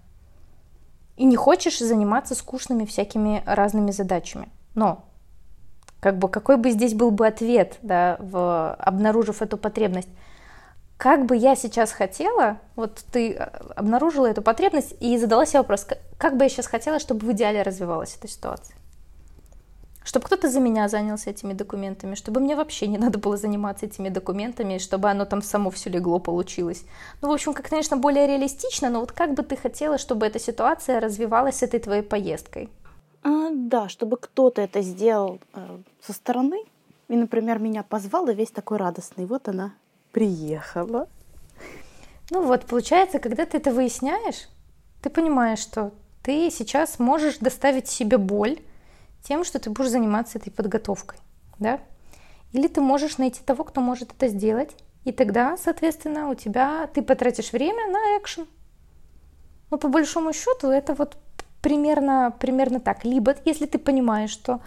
И 1.15 1.25
не 1.25 1.35
хочешь 1.35 1.79
заниматься 1.79 2.35
скучными 2.35 2.85
всякими 2.85 3.43
разными 3.45 3.91
задачами. 3.91 4.49
Но 4.75 5.05
как 5.99 6.17
бы 6.17 6.27
какой 6.27 6.57
бы 6.57 6.71
здесь 6.71 6.93
был 6.93 7.11
бы 7.11 7.25
ответ, 7.25 7.77
да, 7.81 8.17
в, 8.19 8.73
обнаружив 8.73 9.41
эту 9.41 9.57
потребность, 9.57 10.09
как 10.97 11.25
бы 11.25 11.35
я 11.35 11.55
сейчас 11.55 11.91
хотела, 11.91 12.59
вот 12.75 13.03
ты 13.11 13.33
а, 13.33 13.73
обнаружила 13.75 14.25
эту 14.25 14.41
потребность 14.41 14.95
и 14.99 15.17
задала 15.17 15.45
себе 15.45 15.59
вопрос, 15.59 15.87
как 16.17 16.37
бы 16.37 16.43
я 16.43 16.49
сейчас 16.49 16.67
хотела, 16.67 16.99
чтобы 16.99 17.25
в 17.25 17.31
идеале 17.31 17.61
развивалась 17.61 18.17
эта 18.17 18.27
ситуация. 18.27 18.75
Чтобы 20.03 20.25
кто-то 20.25 20.49
за 20.49 20.59
меня 20.59 20.87
занялся 20.87 21.29
этими 21.29 21.53
документами, 21.53 22.15
чтобы 22.15 22.39
мне 22.39 22.55
вообще 22.55 22.87
не 22.87 22.97
надо 22.97 23.17
было 23.17 23.37
заниматься 23.37 23.85
этими 23.85 24.09
документами, 24.09 24.77
чтобы 24.77 25.09
оно 25.09 25.25
там 25.25 25.41
само 25.41 25.69
все 25.69 25.89
легло, 25.89 26.19
получилось. 26.19 26.83
Ну, 27.21 27.29
в 27.29 27.31
общем, 27.31 27.53
как, 27.53 27.69
конечно, 27.69 27.97
более 27.97 28.27
реалистично, 28.27 28.89
но 28.89 28.99
вот 28.99 29.11
как 29.11 29.33
бы 29.33 29.43
ты 29.43 29.55
хотела, 29.55 29.97
чтобы 29.97 30.25
эта 30.25 30.39
ситуация 30.39 30.99
развивалась 30.99 31.57
с 31.57 31.63
этой 31.63 31.79
твоей 31.79 32.03
поездкой? 32.03 32.69
А, 33.23 33.49
да, 33.51 33.87
чтобы 33.89 34.17
кто-то 34.17 34.61
это 34.61 34.81
сделал 34.81 35.39
э, 35.53 35.79
со 36.01 36.13
стороны, 36.13 36.63
и, 37.07 37.15
например, 37.15 37.59
меня 37.59 37.83
позвал, 37.83 38.27
и 38.27 38.33
весь 38.33 38.51
такой 38.51 38.77
радостный. 38.77 39.25
Вот 39.25 39.47
она 39.47 39.73
приехала. 40.11 41.07
Ну 42.31 42.41
вот, 42.41 42.65
получается, 42.65 43.19
когда 43.19 43.45
ты 43.45 43.57
это 43.57 43.71
выясняешь, 43.71 44.47
ты 45.01 45.09
понимаешь, 45.09 45.59
что 45.59 45.91
ты 46.23 46.49
сейчас 46.49 46.99
можешь 46.99 47.37
доставить 47.37 47.87
себе 47.87 48.17
боль, 48.17 48.59
тем, 49.23 49.43
что 49.43 49.59
ты 49.59 49.69
будешь 49.69 49.89
заниматься 49.89 50.37
этой 50.37 50.51
подготовкой, 50.51 51.17
да? 51.59 51.79
Или 52.51 52.67
ты 52.67 52.81
можешь 52.81 53.17
найти 53.17 53.41
того, 53.43 53.63
кто 53.63 53.81
может 53.81 54.11
это 54.11 54.27
сделать, 54.27 54.75
и 55.05 55.11
тогда, 55.11 55.57
соответственно, 55.57 56.29
у 56.29 56.35
тебя 56.35 56.87
ты 56.93 57.01
потратишь 57.01 57.51
время 57.51 57.91
на 57.91 58.17
экшен. 58.17 58.47
Но 59.71 59.77
по 59.77 59.87
большому 59.87 60.33
счету 60.33 60.67
это 60.67 60.93
вот 60.93 61.17
примерно, 61.61 62.33
примерно 62.37 62.79
так. 62.79 63.03
Либо 63.05 63.35
если 63.45 63.65
ты 63.65 63.79
понимаешь, 63.79 64.29
что 64.29 64.61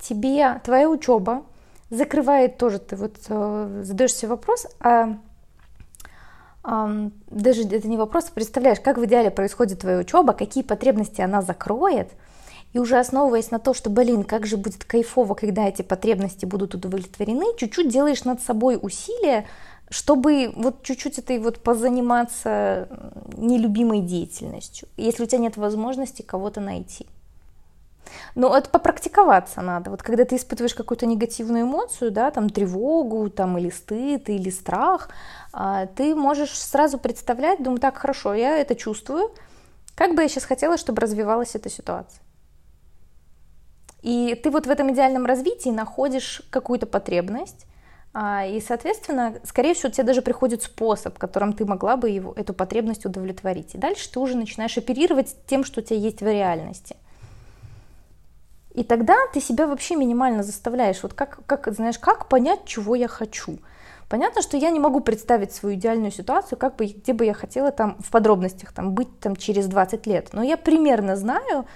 тебе 0.00 0.60
твоя 0.64 0.90
учеба 0.90 1.44
закрывает 1.88 2.56
тоже, 2.56 2.78
ты 2.78 2.96
вот 2.96 3.16
э, 3.28 3.80
задаешь 3.84 4.14
себе 4.14 4.28
вопрос, 4.30 4.66
а 4.80 5.18
э, 6.64 7.10
даже 7.30 7.62
это 7.62 7.86
не 7.86 7.96
вопрос, 7.96 8.28
а 8.30 8.34
представляешь, 8.34 8.80
как 8.80 8.98
в 8.98 9.04
идеале 9.04 9.30
происходит 9.30 9.80
твоя 9.80 9.98
учеба, 9.98 10.32
какие 10.32 10.64
потребности 10.64 11.20
она 11.20 11.42
закроет– 11.42 12.10
и 12.72 12.78
уже 12.78 12.98
основываясь 12.98 13.50
на 13.50 13.58
то, 13.58 13.74
что, 13.74 13.90
блин, 13.90 14.24
как 14.24 14.46
же 14.46 14.56
будет 14.56 14.84
кайфово, 14.84 15.34
когда 15.34 15.68
эти 15.68 15.82
потребности 15.82 16.44
будут 16.44 16.74
удовлетворены, 16.74 17.56
чуть-чуть 17.56 17.88
делаешь 17.88 18.24
над 18.24 18.40
собой 18.40 18.78
усилия, 18.80 19.46
чтобы 19.88 20.52
вот 20.54 20.82
чуть-чуть 20.82 21.18
этой 21.18 21.38
вот 21.38 21.62
позаниматься 21.62 22.88
нелюбимой 23.36 24.00
деятельностью, 24.00 24.88
если 24.96 25.24
у 25.24 25.26
тебя 25.26 25.38
нет 25.38 25.56
возможности 25.56 26.22
кого-то 26.22 26.60
найти. 26.60 27.06
Но 28.34 28.56
это 28.56 28.68
попрактиковаться 28.70 29.60
надо. 29.60 29.90
Вот 29.90 30.02
когда 30.02 30.24
ты 30.24 30.36
испытываешь 30.36 30.74
какую-то 30.74 31.06
негативную 31.06 31.64
эмоцию, 31.64 32.10
да, 32.10 32.30
там 32.30 32.50
тревогу, 32.50 33.30
там 33.30 33.58
или 33.58 33.70
стыд, 33.70 34.28
или 34.28 34.50
страх, 34.50 35.10
а, 35.52 35.86
ты 35.86 36.14
можешь 36.14 36.58
сразу 36.58 36.98
представлять, 36.98 37.62
думаю, 37.62 37.80
так, 37.80 37.98
хорошо, 37.98 38.34
я 38.34 38.58
это 38.58 38.74
чувствую, 38.74 39.32
как 39.94 40.14
бы 40.14 40.22
я 40.22 40.28
сейчас 40.28 40.44
хотела, 40.44 40.76
чтобы 40.76 41.00
развивалась 41.00 41.54
эта 41.54 41.68
ситуация. 41.68 42.20
И 44.02 44.34
ты 44.42 44.50
вот 44.50 44.66
в 44.66 44.70
этом 44.70 44.92
идеальном 44.92 45.26
развитии 45.26 45.68
находишь 45.68 46.42
какую-то 46.50 46.86
потребность, 46.86 47.66
а, 48.12 48.44
и, 48.44 48.60
соответственно, 48.60 49.36
скорее 49.44 49.74
всего, 49.74 49.90
тебе 49.92 50.04
даже 50.04 50.22
приходит 50.22 50.62
способ, 50.62 51.16
которым 51.18 51.52
ты 51.52 51.64
могла 51.64 51.96
бы 51.96 52.10
его, 52.10 52.32
эту 52.34 52.54
потребность 52.54 53.06
удовлетворить. 53.06 53.74
И 53.74 53.78
дальше 53.78 54.10
ты 54.10 54.18
уже 54.18 54.36
начинаешь 54.36 54.76
оперировать 54.76 55.36
тем, 55.46 55.64
что 55.64 55.80
у 55.80 55.84
тебя 55.84 55.98
есть 55.98 56.20
в 56.20 56.26
реальности. 56.26 56.96
И 58.74 58.82
тогда 58.82 59.16
ты 59.32 59.40
себя 59.40 59.66
вообще 59.66 59.96
минимально 59.96 60.42
заставляешь. 60.42 61.02
Вот 61.02 61.14
как, 61.14 61.44
как, 61.46 61.72
знаешь, 61.72 61.98
как 61.98 62.28
понять, 62.28 62.64
чего 62.64 62.94
я 62.94 63.08
хочу? 63.08 63.58
Понятно, 64.08 64.42
что 64.42 64.56
я 64.56 64.70
не 64.70 64.80
могу 64.80 65.00
представить 65.00 65.52
свою 65.52 65.76
идеальную 65.76 66.10
ситуацию, 66.10 66.58
как 66.58 66.76
бы, 66.76 66.86
где 66.86 67.12
бы 67.12 67.24
я 67.24 67.34
хотела 67.34 67.70
там 67.70 67.96
в 68.00 68.10
подробностях 68.10 68.72
там, 68.72 68.92
быть 68.92 69.20
там, 69.20 69.36
через 69.36 69.66
20 69.66 70.06
лет. 70.08 70.30
Но 70.32 70.42
я 70.42 70.56
примерно 70.56 71.14
знаю, 71.14 71.66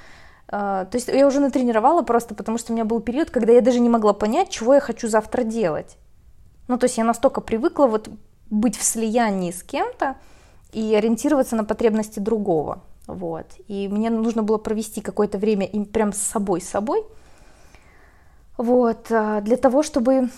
то 0.47 0.91
есть 0.93 1.09
я 1.09 1.27
уже 1.27 1.41
натренировала 1.41 2.03
просто, 2.03 2.35
потому 2.35 2.59
что 2.59 2.73
у 2.73 2.75
меня 2.75 2.85
был 2.85 3.01
период, 3.01 3.31
когда 3.31 3.53
я 3.53 3.61
даже 3.61 3.81
не 3.81 3.89
могла 3.89 4.13
понять, 4.13 4.51
чего 4.51 4.75
я 4.75 4.81
хочу 4.81 5.09
завтра 5.09 5.43
делать. 5.43 5.97
Ну, 6.69 6.79
то 6.79 6.85
есть 6.85 6.99
я 6.99 7.05
настолько 7.05 7.41
привыкла 7.41 7.87
вот 7.87 8.09
быть 8.51 8.77
в 8.77 8.83
слиянии 8.83 9.51
с 9.51 9.63
кем-то 9.63 10.17
и 10.73 10.95
ориентироваться 10.95 11.57
на 11.57 11.65
потребности 11.65 12.21
другого. 12.21 12.83
Вот. 13.07 13.47
И 13.69 13.89
мне 13.89 14.11
нужно 14.11 14.43
было 14.43 14.59
провести 14.59 15.01
какое-то 15.01 15.39
время 15.39 15.67
им 15.67 15.85
прям 15.85 16.13
с 16.13 16.19
собой, 16.19 16.61
с 16.61 16.69
собой. 16.69 17.05
Вот. 18.57 19.11
А, 19.11 19.41
для 19.41 19.57
того, 19.57 19.83
чтобы 19.83 20.31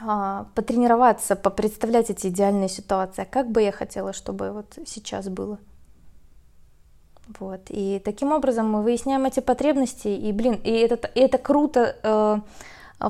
а, 0.00 0.46
потренироваться, 0.54 1.36
попредставлять 1.36 2.10
эти 2.10 2.28
идеальные 2.28 2.68
ситуации. 2.68 3.26
Как 3.30 3.50
бы 3.50 3.62
я 3.62 3.72
хотела, 3.72 4.12
чтобы 4.12 4.52
вот 4.52 4.78
сейчас 4.86 5.28
было. 5.28 5.58
Вот. 7.38 7.60
И 7.68 8.00
таким 8.04 8.32
образом 8.32 8.70
мы 8.70 8.82
выясняем 8.82 9.24
эти 9.24 9.40
потребности, 9.40 10.08
и, 10.08 10.32
блин, 10.32 10.60
и 10.64 10.70
это, 10.70 11.08
и 11.14 11.20
это 11.20 11.38
круто 11.38 11.96
э, 12.02 12.38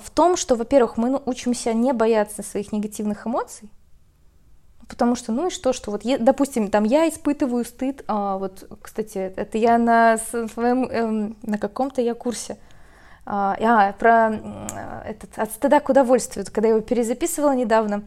в 0.00 0.10
том, 0.10 0.36
что, 0.36 0.54
во-первых, 0.54 0.96
мы 0.96 1.10
ну, 1.10 1.22
учимся 1.26 1.72
не 1.72 1.92
бояться 1.92 2.42
своих 2.42 2.72
негативных 2.72 3.26
эмоций, 3.26 3.70
потому 4.88 5.16
что, 5.16 5.32
ну 5.32 5.46
и 5.46 5.50
что, 5.50 5.72
что 5.72 5.90
вот, 5.90 6.02
допустим, 6.20 6.68
там 6.68 6.84
я 6.84 7.08
испытываю 7.08 7.64
стыд, 7.64 8.04
а, 8.06 8.36
вот, 8.36 8.68
кстати, 8.82 9.32
это 9.36 9.58
я 9.58 9.78
на 9.78 10.18
своем, 10.18 10.84
э, 10.84 11.32
на 11.42 11.58
каком-то 11.58 12.02
я 12.02 12.14
курсе, 12.14 12.58
а, 13.24 13.56
а, 13.60 13.92
про 13.92 14.32
этот, 15.06 15.38
от 15.38 15.50
стыда 15.52 15.80
к 15.80 15.88
удовольствию, 15.88 16.44
когда 16.52 16.68
я 16.68 16.74
его 16.74 16.84
перезаписывала 16.84 17.54
недавно, 17.54 18.02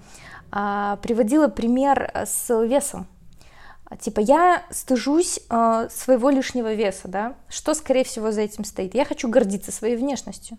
а, 0.51 0.97
приводила 0.97 1.47
пример 1.47 2.11
с 2.13 2.49
весом, 2.63 3.07
типа, 3.99 4.19
я 4.19 4.63
стыжусь 4.71 5.39
э, 5.49 5.87
своего 5.91 6.29
лишнего 6.29 6.73
веса, 6.73 7.07
да? 7.07 7.35
Что, 7.47 7.73
скорее 7.73 8.03
всего, 8.03 8.31
за 8.31 8.41
этим 8.41 8.65
стоит? 8.65 8.95
Я 8.95 9.05
хочу 9.05 9.29
гордиться 9.29 9.71
своей 9.71 9.95
внешностью. 9.95 10.57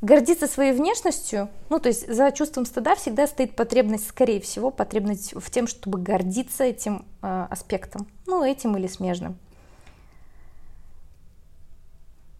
Гордиться 0.00 0.46
своей 0.46 0.72
внешностью, 0.72 1.48
ну, 1.70 1.80
то 1.80 1.88
есть 1.88 2.06
за 2.06 2.30
чувством 2.30 2.66
стыда 2.66 2.94
всегда 2.94 3.26
стоит 3.26 3.56
потребность, 3.56 4.06
скорее 4.06 4.40
всего, 4.40 4.70
потребность 4.70 5.34
в 5.34 5.50
тем, 5.50 5.66
чтобы 5.66 5.98
гордиться 5.98 6.62
этим 6.62 7.04
э, 7.20 7.46
аспектом, 7.50 8.06
ну, 8.24 8.44
этим 8.44 8.76
или 8.76 8.86
смежным. 8.86 9.36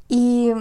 И 0.09 0.55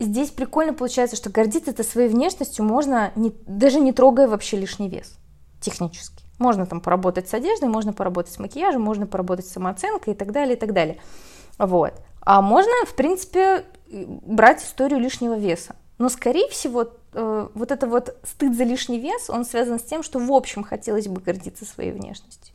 здесь 0.00 0.30
прикольно 0.30 0.74
получается, 0.74 1.14
что 1.14 1.30
гордиться 1.30 1.70
это 1.70 1.84
своей 1.84 2.08
внешностью 2.08 2.64
можно, 2.64 3.12
не, 3.14 3.32
даже 3.46 3.78
не 3.78 3.92
трогая 3.92 4.26
вообще 4.26 4.56
лишний 4.56 4.88
вес, 4.88 5.14
технически. 5.60 6.25
Можно 6.38 6.66
там 6.66 6.80
поработать 6.80 7.28
с 7.28 7.34
одеждой, 7.34 7.68
можно 7.68 7.92
поработать 7.92 8.32
с 8.32 8.38
макияжем, 8.38 8.82
можно 8.82 9.06
поработать 9.06 9.46
с 9.46 9.52
самооценкой 9.52 10.14
и 10.14 10.16
так 10.16 10.32
далее, 10.32 10.56
и 10.56 10.58
так 10.58 10.72
далее. 10.72 10.98
Вот. 11.58 11.94
А 12.20 12.42
можно, 12.42 12.72
в 12.86 12.94
принципе, 12.94 13.64
брать 13.88 14.62
историю 14.62 15.00
лишнего 15.00 15.38
веса. 15.38 15.76
Но, 15.98 16.08
скорее 16.08 16.48
всего, 16.48 16.88
э, 17.12 17.48
вот 17.54 17.70
это 17.70 17.86
вот 17.86 18.18
стыд 18.22 18.54
за 18.54 18.64
лишний 18.64 18.98
вес, 18.98 19.30
он 19.30 19.44
связан 19.44 19.78
с 19.78 19.82
тем, 19.82 20.02
что 20.02 20.18
в 20.18 20.30
общем 20.30 20.62
хотелось 20.62 21.08
бы 21.08 21.20
гордиться 21.20 21.64
своей 21.64 21.92
внешностью. 21.92 22.54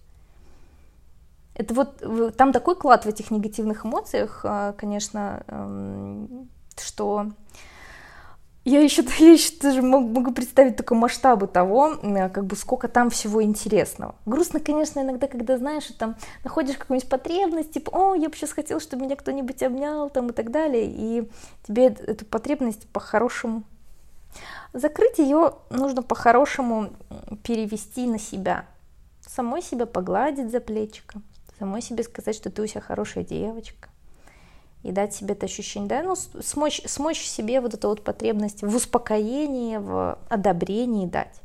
Это 1.55 1.73
вот, 1.73 2.35
там 2.37 2.53
такой 2.53 2.75
клад 2.75 3.05
в 3.05 3.09
этих 3.09 3.31
негативных 3.31 3.85
эмоциях, 3.85 4.41
э, 4.43 4.73
конечно, 4.77 5.43
эм, 5.47 6.49
что 6.77 7.27
я 8.63 8.81
еще, 8.81 9.03
я 9.19 9.31
еще 9.31 9.53
даже 9.59 9.81
могу 9.81 10.31
представить 10.31 10.77
только 10.77 10.95
масштабы 10.95 11.47
того, 11.47 11.97
как 12.33 12.45
бы 12.45 12.55
сколько 12.55 12.87
там 12.87 13.09
всего 13.09 13.43
интересного. 13.43 14.15
Грустно, 14.25 14.59
конечно, 14.59 14.99
иногда, 14.99 15.27
когда 15.27 15.57
знаешь, 15.57 15.85
там 15.97 16.15
находишь 16.43 16.77
какую-нибудь 16.77 17.09
потребность, 17.09 17.71
типа, 17.71 17.91
о, 17.91 18.15
я 18.15 18.29
бы 18.29 18.35
сейчас 18.35 18.51
хотел, 18.51 18.79
чтобы 18.79 19.05
меня 19.05 19.15
кто-нибудь 19.15 19.61
обнял, 19.63 20.09
там 20.09 20.27
и 20.29 20.33
так 20.33 20.51
далее, 20.51 20.85
и 20.85 21.29
тебе 21.67 21.87
эту 21.87 22.25
потребность 22.25 22.87
по-хорошему. 22.89 23.63
Закрыть 24.73 25.17
ее 25.17 25.55
нужно 25.69 26.03
по-хорошему 26.03 26.91
перевести 27.43 28.07
на 28.07 28.17
себя, 28.17 28.65
самой 29.27 29.61
себя 29.61 29.85
погладить 29.85 30.51
за 30.51 30.61
плечико, 30.61 31.21
самой 31.59 31.81
себе 31.81 32.03
сказать, 32.03 32.35
что 32.35 32.49
ты 32.49 32.61
у 32.61 32.67
себя 32.67 32.79
хорошая 32.79 33.25
девочка, 33.25 33.89
и 34.83 34.91
дать 34.91 35.13
себе 35.13 35.33
это 35.33 35.45
ощущение, 35.45 35.89
да, 35.89 36.03
ну, 36.03 36.15
смочь, 36.15 36.81
смочь 36.85 37.21
себе 37.21 37.61
вот 37.61 37.73
эту 37.73 37.89
вот 37.89 38.03
потребность 38.03 38.63
в 38.63 38.75
успокоении, 38.75 39.77
в 39.77 40.17
одобрении 40.29 41.05
дать. 41.05 41.41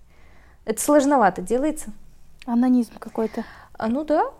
Это 0.64 0.80
сложновато 0.80 1.42
делается. 1.42 1.92
Анонизм 2.46 2.98
какой-то. 2.98 3.44
А, 3.74 3.88
ну 3.88 4.04
да. 4.04 4.30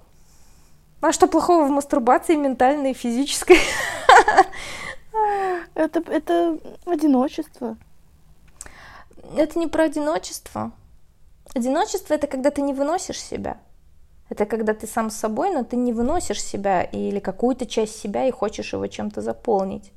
А 1.01 1.13
что 1.13 1.27
плохого 1.27 1.67
в 1.67 1.71
мастурбации 1.71 2.37
ментальной 2.37 2.93
и 2.93 2.95
физической? 2.95 3.59
Это, 5.75 6.03
это 6.11 6.59
одиночество. 6.85 7.77
Это 9.37 9.59
не 9.59 9.67
про 9.67 9.85
одиночество. 9.85 10.73
Одиночество 11.55 12.15
это 12.15 12.27
когда 12.27 12.51
ты 12.51 12.63
не 12.63 12.73
выносишь 12.73 13.21
себя. 13.21 13.59
Это 14.29 14.45
когда 14.47 14.75
ты 14.75 14.87
сам 14.87 15.11
с 15.11 15.17
собой, 15.17 15.53
но 15.53 15.63
ты 15.63 15.77
не 15.77 15.93
выносишь 15.93 16.43
себя 16.43 16.83
или 16.83 17.21
какую-то 17.21 17.67
часть 17.67 17.97
себя 17.97 18.27
и 18.27 18.31
хочешь 18.31 18.73
его 18.73 18.87
чем-то 18.87 19.23
заполнить. 19.23 19.93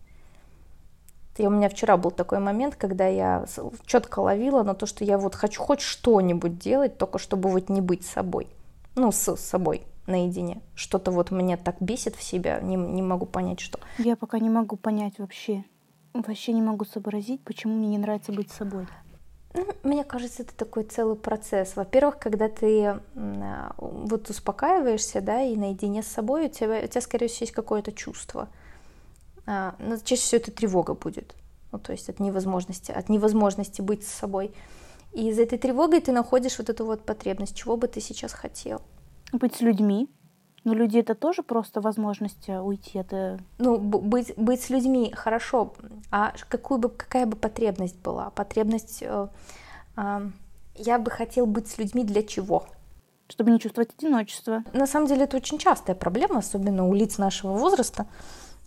И 1.38 1.48
у 1.48 1.50
меня 1.50 1.70
вчера 1.70 1.96
был 1.96 2.12
такой 2.12 2.40
момент, 2.40 2.76
когда 2.76 3.08
я 3.08 3.46
четко 3.86 4.20
ловила 4.20 4.62
на 4.64 4.76
то, 4.76 4.86
что 4.86 5.06
я 5.06 5.18
вот 5.18 5.36
хочу 5.36 5.62
хоть 5.62 5.80
что-нибудь 5.80 6.60
делать, 6.60 6.98
только 6.98 7.18
чтобы 7.18 7.50
вот 7.50 7.70
не 7.70 7.80
быть 7.80 8.06
собой. 8.06 8.48
Ну, 8.96 9.12
с 9.14 9.38
собой 9.38 9.84
наедине. 10.06 10.62
Что-то 10.76 11.12
вот 11.12 11.32
меня 11.32 11.56
так 11.56 11.78
бесит 11.80 12.16
в 12.16 12.24
себя, 12.24 12.60
не, 12.60 12.76
не 12.76 13.02
могу 13.02 13.26
понять, 13.26 13.62
что. 13.62 13.80
Я 13.98 14.18
пока 14.18 14.40
не 14.40 14.50
могу 14.50 14.76
понять 14.76 15.18
вообще. 15.18 15.64
Вообще 16.14 16.52
не 16.52 16.62
могу 16.62 16.84
сообразить, 16.84 17.42
почему 17.42 17.76
мне 17.76 17.88
не 17.88 17.98
нравится 17.98 18.34
быть 18.34 18.52
собой. 18.52 18.88
Ну, 19.54 19.68
мне 19.82 20.04
кажется, 20.04 20.44
это 20.44 20.56
такой 20.56 20.84
целый 20.84 21.16
процесс. 21.16 21.76
Во-первых, 21.76 22.20
когда 22.20 22.50
ты 22.50 22.86
а, 22.86 23.74
вот 23.78 24.30
успокаиваешься, 24.30 25.22
да, 25.22 25.42
и 25.42 25.56
наедине 25.56 26.04
с 26.04 26.08
собой, 26.08 26.46
у 26.46 26.50
тебя, 26.50 26.82
у 26.84 26.88
тебя 26.88 27.02
скорее 27.02 27.28
всего, 27.28 27.46
есть 27.46 27.54
какое-то 27.54 27.92
чувство. 27.92 28.48
А, 29.48 29.76
но 29.80 29.96
ну, 29.96 29.98
чаще 30.04 30.22
всего 30.22 30.42
это 30.42 30.52
тревога 30.52 30.94
будет. 30.94 31.34
Ну, 31.72 31.80
то 31.80 31.92
есть 31.92 32.10
от 32.10 32.20
невозможности, 32.20 32.92
от 32.92 33.10
невозможности 33.10 33.82
быть 33.82 34.06
с 34.06 34.12
собой. 34.12 34.54
И 35.14 35.30
из 35.30 35.40
этой 35.40 35.58
тревогой 35.58 36.02
ты 36.02 36.12
находишь 36.12 36.60
вот 36.60 36.70
эту 36.70 36.86
вот 36.86 37.04
потребность, 37.04 37.56
чего 37.56 37.76
бы 37.76 37.88
ты 37.88 38.02
сейчас 38.02 38.34
хотел. 38.34 38.82
Быть 39.32 39.56
с 39.56 39.62
людьми. 39.62 40.10
Но 40.64 40.74
люди 40.74 40.98
это 40.98 41.16
тоже 41.16 41.44
просто 41.44 41.82
возможность 41.82 42.50
э, 42.50 42.60
уйти 42.60 43.00
от... 43.00 43.14
Э, 43.14 43.38
ну, 43.58 43.78
быть, 43.78 44.34
быть 44.38 44.62
с 44.62 44.70
людьми 44.70 45.12
хорошо, 45.16 45.74
а 46.12 46.34
какую 46.50 46.80
бы, 46.80 46.90
какая 46.90 47.26
бы 47.26 47.38
потребность 47.38 47.98
была? 48.00 48.30
Потребность... 48.32 49.02
Э, 49.02 49.28
э, 49.96 50.30
я 50.76 51.00
бы 51.00 51.12
хотел 51.12 51.46
быть 51.46 51.68
с 51.68 51.78
людьми 51.78 52.04
для 52.04 52.24
чего? 52.24 52.66
Чтобы 53.28 53.52
не 53.52 53.60
чувствовать 53.60 53.92
одиночество. 53.98 54.64
На 54.74 54.88
самом 54.88 55.08
деле 55.08 55.24
это 55.24 55.38
очень 55.38 55.60
частая 55.60 55.96
проблема, 55.96 56.40
особенно 56.40 56.88
у 56.88 56.94
лиц 56.94 57.18
нашего 57.18 57.54
возраста, 57.54 58.08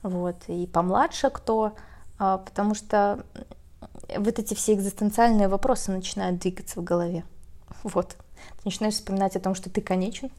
вот, 0.03 0.37
и 0.49 0.67
помладше 0.67 1.31
кто, 1.31 1.73
э, 2.19 2.39
потому 2.45 2.75
что 2.75 3.25
вот 4.17 4.39
эти 4.39 4.55
все 4.55 4.75
экзистенциальные 4.75 5.49
вопросы 5.49 5.93
начинают 5.93 6.41
двигаться 6.41 6.81
в 6.81 6.85
голове. 6.85 7.25
Вот. 7.83 8.09
Ты 8.09 8.61
начинаешь 8.65 8.95
вспоминать 8.95 9.37
о 9.37 9.41
том, 9.41 9.55
что 9.55 9.71
ты 9.71 9.81
конечен, 9.81 10.31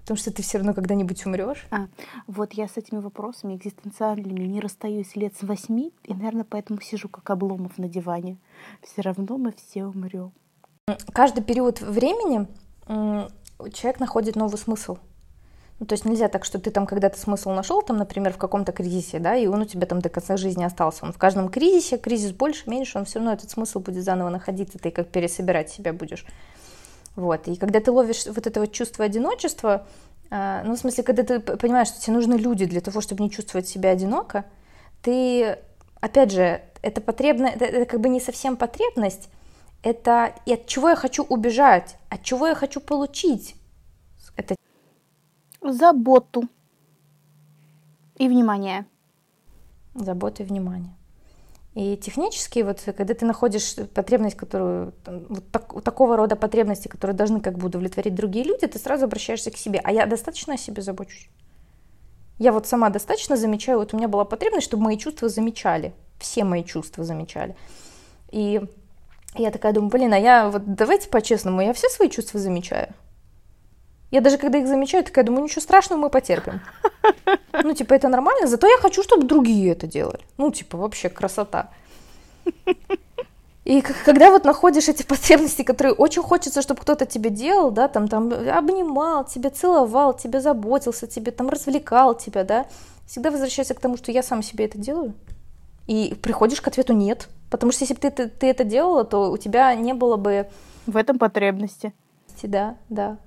Потому 0.00 0.18
что 0.18 0.32
ты 0.32 0.42
все 0.42 0.58
равно 0.58 0.74
когда-нибудь 0.74 1.24
умрешь. 1.26 1.66
А, 1.70 1.86
вот 2.26 2.52
я 2.54 2.68
с 2.68 2.76
этими 2.76 2.98
вопросами 2.98 3.54
экзистенциальными 3.54 4.44
не 4.46 4.60
расстаюсь 4.60 5.14
лет 5.14 5.34
с 5.36 5.42
восьми, 5.42 5.92
и, 6.04 6.14
наверное, 6.14 6.44
поэтому 6.48 6.80
сижу 6.80 7.08
как 7.08 7.28
обломов 7.30 7.78
на 7.78 7.88
диване. 7.88 8.38
Все 8.82 9.02
равно 9.02 9.38
мы 9.38 9.52
все 9.52 9.84
умрем. 9.84 10.32
Каждый 11.12 11.44
период 11.44 11.80
времени 11.80 12.48
человек 12.86 14.00
находит 14.00 14.36
новый 14.36 14.58
смысл. 14.58 14.98
Ну, 15.78 15.86
то 15.86 15.94
есть 15.94 16.04
нельзя 16.04 16.28
так, 16.28 16.44
что 16.44 16.58
ты 16.58 16.70
там 16.70 16.86
когда-то 16.86 17.18
смысл 17.18 17.52
нашел, 17.52 17.80
там, 17.80 17.96
например, 17.96 18.34
в 18.34 18.36
каком-то 18.36 18.70
кризисе, 18.70 19.18
да, 19.18 19.34
и 19.34 19.46
он 19.46 19.62
у 19.62 19.64
тебя 19.64 19.86
там 19.86 20.00
до 20.00 20.10
конца 20.10 20.36
жизни 20.36 20.62
остался. 20.62 21.06
Он 21.06 21.12
в 21.12 21.18
каждом 21.18 21.48
кризисе, 21.48 21.96
кризис 21.96 22.32
больше, 22.32 22.68
меньше, 22.68 22.98
он 22.98 23.06
все 23.06 23.18
равно 23.18 23.32
этот 23.32 23.48
смысл 23.48 23.80
будет 23.80 24.04
заново 24.04 24.28
находиться, 24.28 24.78
ты 24.78 24.90
как 24.90 25.08
пересобирать 25.08 25.70
себя 25.70 25.94
будешь. 25.94 26.26
Вот. 27.16 27.48
И 27.48 27.56
когда 27.56 27.80
ты 27.80 27.90
ловишь 27.90 28.26
вот 28.26 28.46
это 28.46 28.60
вот 28.60 28.72
чувство 28.72 29.04
одиночества, 29.04 29.86
э, 30.30 30.62
ну, 30.64 30.74
в 30.74 30.78
смысле, 30.78 31.04
когда 31.04 31.22
ты 31.22 31.40
понимаешь, 31.40 31.88
что 31.88 32.00
тебе 32.00 32.14
нужны 32.14 32.34
люди 32.34 32.64
для 32.64 32.80
того, 32.80 33.00
чтобы 33.00 33.22
не 33.22 33.30
чувствовать 33.30 33.68
себя 33.68 33.90
одиноко, 33.90 34.44
ты, 35.02 35.58
опять 36.00 36.32
же, 36.32 36.62
это 36.82 37.00
потребность, 37.00 37.56
это, 37.56 37.64
это 37.64 37.86
как 37.86 38.00
бы 38.00 38.08
не 38.08 38.20
совсем 38.20 38.56
потребность, 38.56 39.28
это 39.82 40.34
и 40.46 40.54
от 40.54 40.66
чего 40.66 40.90
я 40.90 40.96
хочу 40.96 41.24
убежать, 41.24 41.96
от 42.08 42.22
чего 42.22 42.46
я 42.46 42.54
хочу 42.54 42.80
получить. 42.80 43.56
Это... 44.36 44.54
Заботу 45.62 46.44
и 48.16 48.28
внимание. 48.28 48.86
Заботу 49.94 50.42
и 50.42 50.46
внимание. 50.46 50.94
И 51.74 51.96
технически, 51.96 52.60
вот 52.60 52.82
когда 52.84 53.14
ты 53.14 53.24
находишь 53.24 53.76
потребность, 53.94 54.36
которую, 54.36 54.92
вот 55.06 55.44
так, 55.52 55.82
такого 55.84 56.16
рода 56.16 56.34
потребности, 56.34 56.88
которые 56.88 57.16
должны 57.16 57.40
как 57.40 57.58
бы 57.58 57.68
удовлетворить 57.68 58.14
другие 58.14 58.44
люди, 58.44 58.66
ты 58.66 58.78
сразу 58.78 59.04
обращаешься 59.04 59.52
к 59.52 59.56
себе. 59.56 59.80
А 59.84 59.92
я 59.92 60.06
достаточно 60.06 60.54
о 60.54 60.58
себе 60.58 60.82
забочусь? 60.82 61.28
Я 62.38 62.52
вот 62.52 62.66
сама 62.66 62.90
достаточно 62.90 63.36
замечаю, 63.36 63.78
вот 63.78 63.94
у 63.94 63.96
меня 63.96 64.08
была 64.08 64.24
потребность, 64.24 64.66
чтобы 64.66 64.84
мои 64.84 64.96
чувства 64.96 65.28
замечали, 65.28 65.92
все 66.18 66.42
мои 66.42 66.64
чувства 66.64 67.04
замечали. 67.04 67.54
И 68.32 68.62
я 69.36 69.50
такая 69.50 69.72
думаю, 69.72 69.90
блин, 69.90 70.12
а 70.12 70.18
я 70.18 70.48
вот 70.48 70.74
давайте 70.74 71.08
по-честному, 71.08 71.60
я 71.60 71.72
все 71.72 71.88
свои 71.88 72.08
чувства 72.08 72.40
замечаю. 72.40 72.94
Я 74.10 74.20
даже 74.20 74.38
когда 74.38 74.58
их 74.58 74.66
замечаю, 74.66 75.04
такая 75.04 75.24
думаю, 75.24 75.44
ничего 75.44 75.60
страшного, 75.60 76.00
мы 76.00 76.10
потерпим. 76.10 76.60
Ну, 77.62 77.74
типа, 77.74 77.94
это 77.94 78.08
нормально, 78.08 78.46
зато 78.46 78.66
я 78.66 78.78
хочу, 78.78 79.02
чтобы 79.02 79.26
другие 79.26 79.72
это 79.72 79.86
делали. 79.86 80.20
Ну, 80.38 80.50
типа, 80.50 80.78
вообще 80.78 81.10
красота. 81.10 81.68
И 83.64 83.82
когда 83.82 84.30
вот 84.30 84.44
находишь 84.44 84.88
эти 84.88 85.02
потребности, 85.02 85.62
которые 85.62 85.92
очень 85.94 86.22
хочется, 86.22 86.62
чтобы 86.62 86.80
кто-то 86.80 87.04
тебе 87.06 87.28
делал, 87.28 87.70
да, 87.70 87.88
там, 87.88 88.08
там, 88.08 88.32
обнимал, 88.32 89.26
тебя 89.26 89.50
целовал, 89.50 90.16
тебя 90.16 90.40
заботился, 90.40 91.06
тебе 91.06 91.32
там 91.32 91.50
развлекал 91.50 92.14
тебя, 92.16 92.44
да, 92.44 92.66
всегда 93.06 93.30
возвращайся 93.30 93.74
к 93.74 93.80
тому, 93.80 93.96
что 93.96 94.10
я 94.10 94.22
сам 94.22 94.42
себе 94.42 94.64
это 94.64 94.78
делаю. 94.78 95.14
И 95.86 96.14
приходишь 96.22 96.60
к 96.60 96.68
ответу 96.68 96.92
нет. 96.92 97.28
Потому 97.50 97.72
что 97.72 97.84
если 97.84 97.94
бы 97.94 98.00
ты, 98.00 98.10
ты, 98.10 98.28
ты 98.28 98.46
это 98.46 98.64
делала, 98.64 99.04
то 99.04 99.30
у 99.30 99.36
тебя 99.36 99.74
не 99.74 99.92
было 99.92 100.16
бы... 100.16 100.48
В 100.86 100.96
этом 100.96 101.18
потребности. 101.18 101.92
Да, 102.42 102.76
да. 102.88 103.18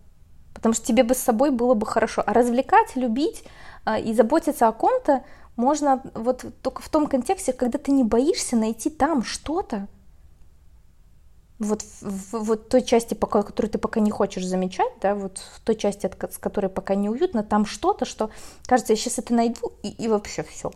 Потому 0.54 0.74
что 0.74 0.86
тебе 0.86 1.04
бы 1.04 1.16
с 1.16 1.20
собой 1.20 1.52
было 1.52 1.74
бы 1.74 1.86
хорошо. 1.86 2.24
А 2.26 2.34
развлекать, 2.34 2.96
любить 2.96 3.44
а, 3.86 4.00
и 4.00 4.14
заботиться 4.14 4.68
о 4.68 4.72
ком-то 4.72 5.24
можно 5.56 6.02
вот 6.14 6.46
только 6.62 6.82
в 6.82 6.90
том 6.90 7.08
контексте, 7.08 7.54
когда 7.54 7.78
ты 7.78 7.92
не 7.92 8.04
боишься 8.04 8.56
найти 8.56 8.90
там 8.90 9.24
что-то, 9.24 9.88
вот 11.60 11.82
в, 11.82 12.02
в 12.02 12.44
вот 12.44 12.70
той 12.70 12.82
части, 12.82 13.14
пока, 13.14 13.44
которую 13.44 13.72
ты 13.72 13.78
пока 13.78 14.00
не 14.00 14.12
хочешь 14.12 14.46
замечать, 14.46 14.92
да, 15.02 15.16
вот 15.16 15.38
в 15.38 15.60
той 15.62 15.76
части, 15.76 16.06
от, 16.06 16.34
с 16.34 16.38
которой 16.38 16.68
пока 16.68 16.96
неуютно, 16.96 17.44
там 17.44 17.66
что-то, 17.66 18.06
что 18.06 18.30
кажется, 18.66 18.94
я 18.94 18.98
сейчас 18.98 19.20
это 19.20 19.34
найду, 19.34 19.72
и, 19.84 19.90
и 19.90 20.08
вообще 20.08 20.44
все. 20.44 20.72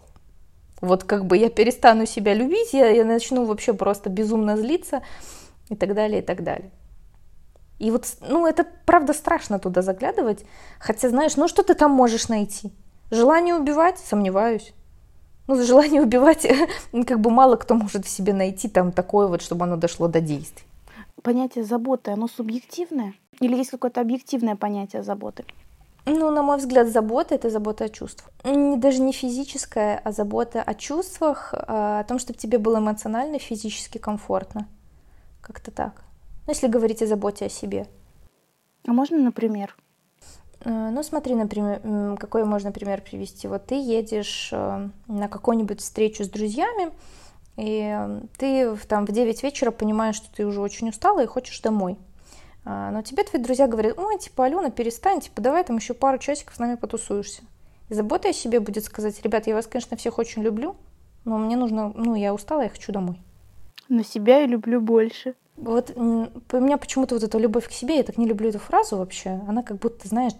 Вот 0.79 1.03
как 1.03 1.25
бы 1.25 1.37
я 1.37 1.49
перестану 1.49 2.05
себя 2.05 2.33
любить, 2.33 2.73
я, 2.73 2.87
я 2.89 3.03
начну 3.03 3.45
вообще 3.45 3.73
просто 3.73 4.09
безумно 4.09 4.57
злиться 4.57 5.01
и 5.69 5.75
так 5.75 5.95
далее, 5.95 6.21
и 6.21 6.25
так 6.25 6.43
далее. 6.43 6.71
И 7.79 7.91
вот, 7.91 8.05
ну, 8.21 8.47
это 8.47 8.65
правда 8.85 9.13
страшно 9.13 9.59
туда 9.59 9.81
заглядывать, 9.81 10.45
хотя, 10.79 11.09
знаешь, 11.09 11.35
ну, 11.35 11.47
что 11.47 11.63
ты 11.63 11.75
там 11.75 11.91
можешь 11.91 12.27
найти? 12.27 12.71
Желание 13.11 13.55
убивать? 13.55 13.99
Сомневаюсь. 13.99 14.73
Ну, 15.47 15.63
желание 15.63 16.01
убивать, 16.03 16.47
как 17.05 17.19
бы 17.19 17.29
мало 17.29 17.55
кто 17.55 17.75
может 17.75 18.05
в 18.05 18.09
себе 18.09 18.33
найти 18.33 18.67
там 18.67 18.91
такое 18.91 19.27
вот, 19.27 19.41
чтобы 19.41 19.65
оно 19.65 19.77
дошло 19.77 20.07
до 20.07 20.21
действий. 20.21 20.65
Понятие 21.21 21.63
заботы, 21.63 22.11
оно 22.11 22.27
субъективное? 22.27 23.13
Или 23.39 23.55
есть 23.55 23.71
какое-то 23.71 24.01
объективное 24.01 24.55
понятие 24.55 25.03
заботы? 25.03 25.45
Ну, 26.05 26.31
на 26.31 26.41
мой 26.41 26.57
взгляд, 26.57 26.87
забота— 26.87 27.35
это 27.35 27.49
забота 27.49 27.85
о 27.85 27.89
чувствах. 27.89 28.31
Даже 28.43 29.01
не 29.01 29.11
физическая, 29.11 29.99
а 30.03 30.11
забота 30.11 30.61
о 30.61 30.73
чувствах, 30.73 31.53
а, 31.53 31.99
о 31.99 32.03
том, 32.05 32.17
чтобы 32.17 32.39
тебе 32.39 32.59
было 32.59 32.77
эмоционально, 32.77 33.39
физически 33.39 33.97
комфортно. 33.97 34.67
Как-то 35.41 35.69
так. 35.69 36.06
Ну, 36.47 36.53
если 36.53 36.67
говорить 36.67 37.01
о 37.01 37.07
заботе 37.07 37.45
о 37.45 37.49
себе. 37.49 37.87
А 38.87 38.93
можно, 38.93 39.17
например? 39.17 39.75
Э, 40.61 40.89
ну, 40.91 41.03
смотри, 41.03 41.35
например, 41.35 42.17
какой 42.17 42.45
можно 42.45 42.71
пример 42.71 43.01
привести. 43.01 43.49
Вот 43.49 43.65
ты 43.65 43.75
едешь 43.75 44.49
э, 44.53 44.89
на 45.07 45.27
какую-нибудь 45.27 45.81
встречу 45.81 46.23
с 46.23 46.29
друзьями, 46.29 46.93
и 47.57 48.21
ты 48.37 48.75
там 48.87 49.05
в 49.05 49.11
9 49.11 49.43
вечера 49.43 49.71
понимаешь, 49.71 50.15
что 50.15 50.33
ты 50.33 50.45
уже 50.45 50.61
очень 50.61 50.87
устала 50.89 51.21
и 51.21 51.27
хочешь 51.27 51.59
домой. 51.59 51.97
А, 52.63 52.91
но 52.91 53.01
тебе 53.01 53.23
твои 53.23 53.41
друзья 53.41 53.67
говорят, 53.67 53.97
ой, 53.97 54.17
типа, 54.17 54.45
Алена, 54.45 54.69
перестань, 54.69 55.19
типа, 55.19 55.41
давай 55.41 55.63
там 55.63 55.77
еще 55.77 55.93
пару 55.93 56.17
часиков 56.17 56.55
с 56.55 56.59
нами 56.59 56.75
потусуешься. 56.75 57.41
И 57.89 57.93
забота 57.93 58.29
о 58.29 58.33
себе 58.33 58.59
будет 58.59 58.85
сказать, 58.85 59.21
ребят, 59.21 59.47
я 59.47 59.55
вас, 59.55 59.67
конечно, 59.67 59.97
всех 59.97 60.17
очень 60.17 60.43
люблю, 60.43 60.75
но 61.25 61.37
мне 61.37 61.57
нужно, 61.57 61.91
ну, 61.95 62.15
я 62.15 62.33
устала, 62.33 62.61
я 62.61 62.69
хочу 62.69 62.91
домой. 62.91 63.19
Но 63.89 64.03
себя 64.03 64.39
я 64.39 64.45
люблю 64.45 64.79
больше. 64.79 65.35
Вот 65.57 65.91
у 65.97 66.59
меня 66.59 66.77
почему-то 66.77 67.15
вот 67.15 67.23
эта 67.23 67.37
любовь 67.39 67.67
к 67.67 67.71
себе, 67.71 67.97
я 67.97 68.03
так 68.03 68.17
не 68.17 68.27
люблю 68.27 68.49
эту 68.49 68.59
фразу 68.59 68.95
вообще, 68.97 69.41
она 69.47 69.63
как 69.63 69.79
будто, 69.79 70.07
знаешь, 70.07 70.33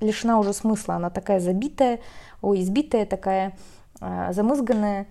лишена 0.00 0.38
уже 0.38 0.54
смысла, 0.54 0.94
она 0.94 1.10
такая 1.10 1.38
забитая, 1.38 2.00
ой, 2.40 2.62
избитая 2.62 3.04
такая, 3.04 3.58
а, 4.00 4.32
замызганная. 4.32 5.06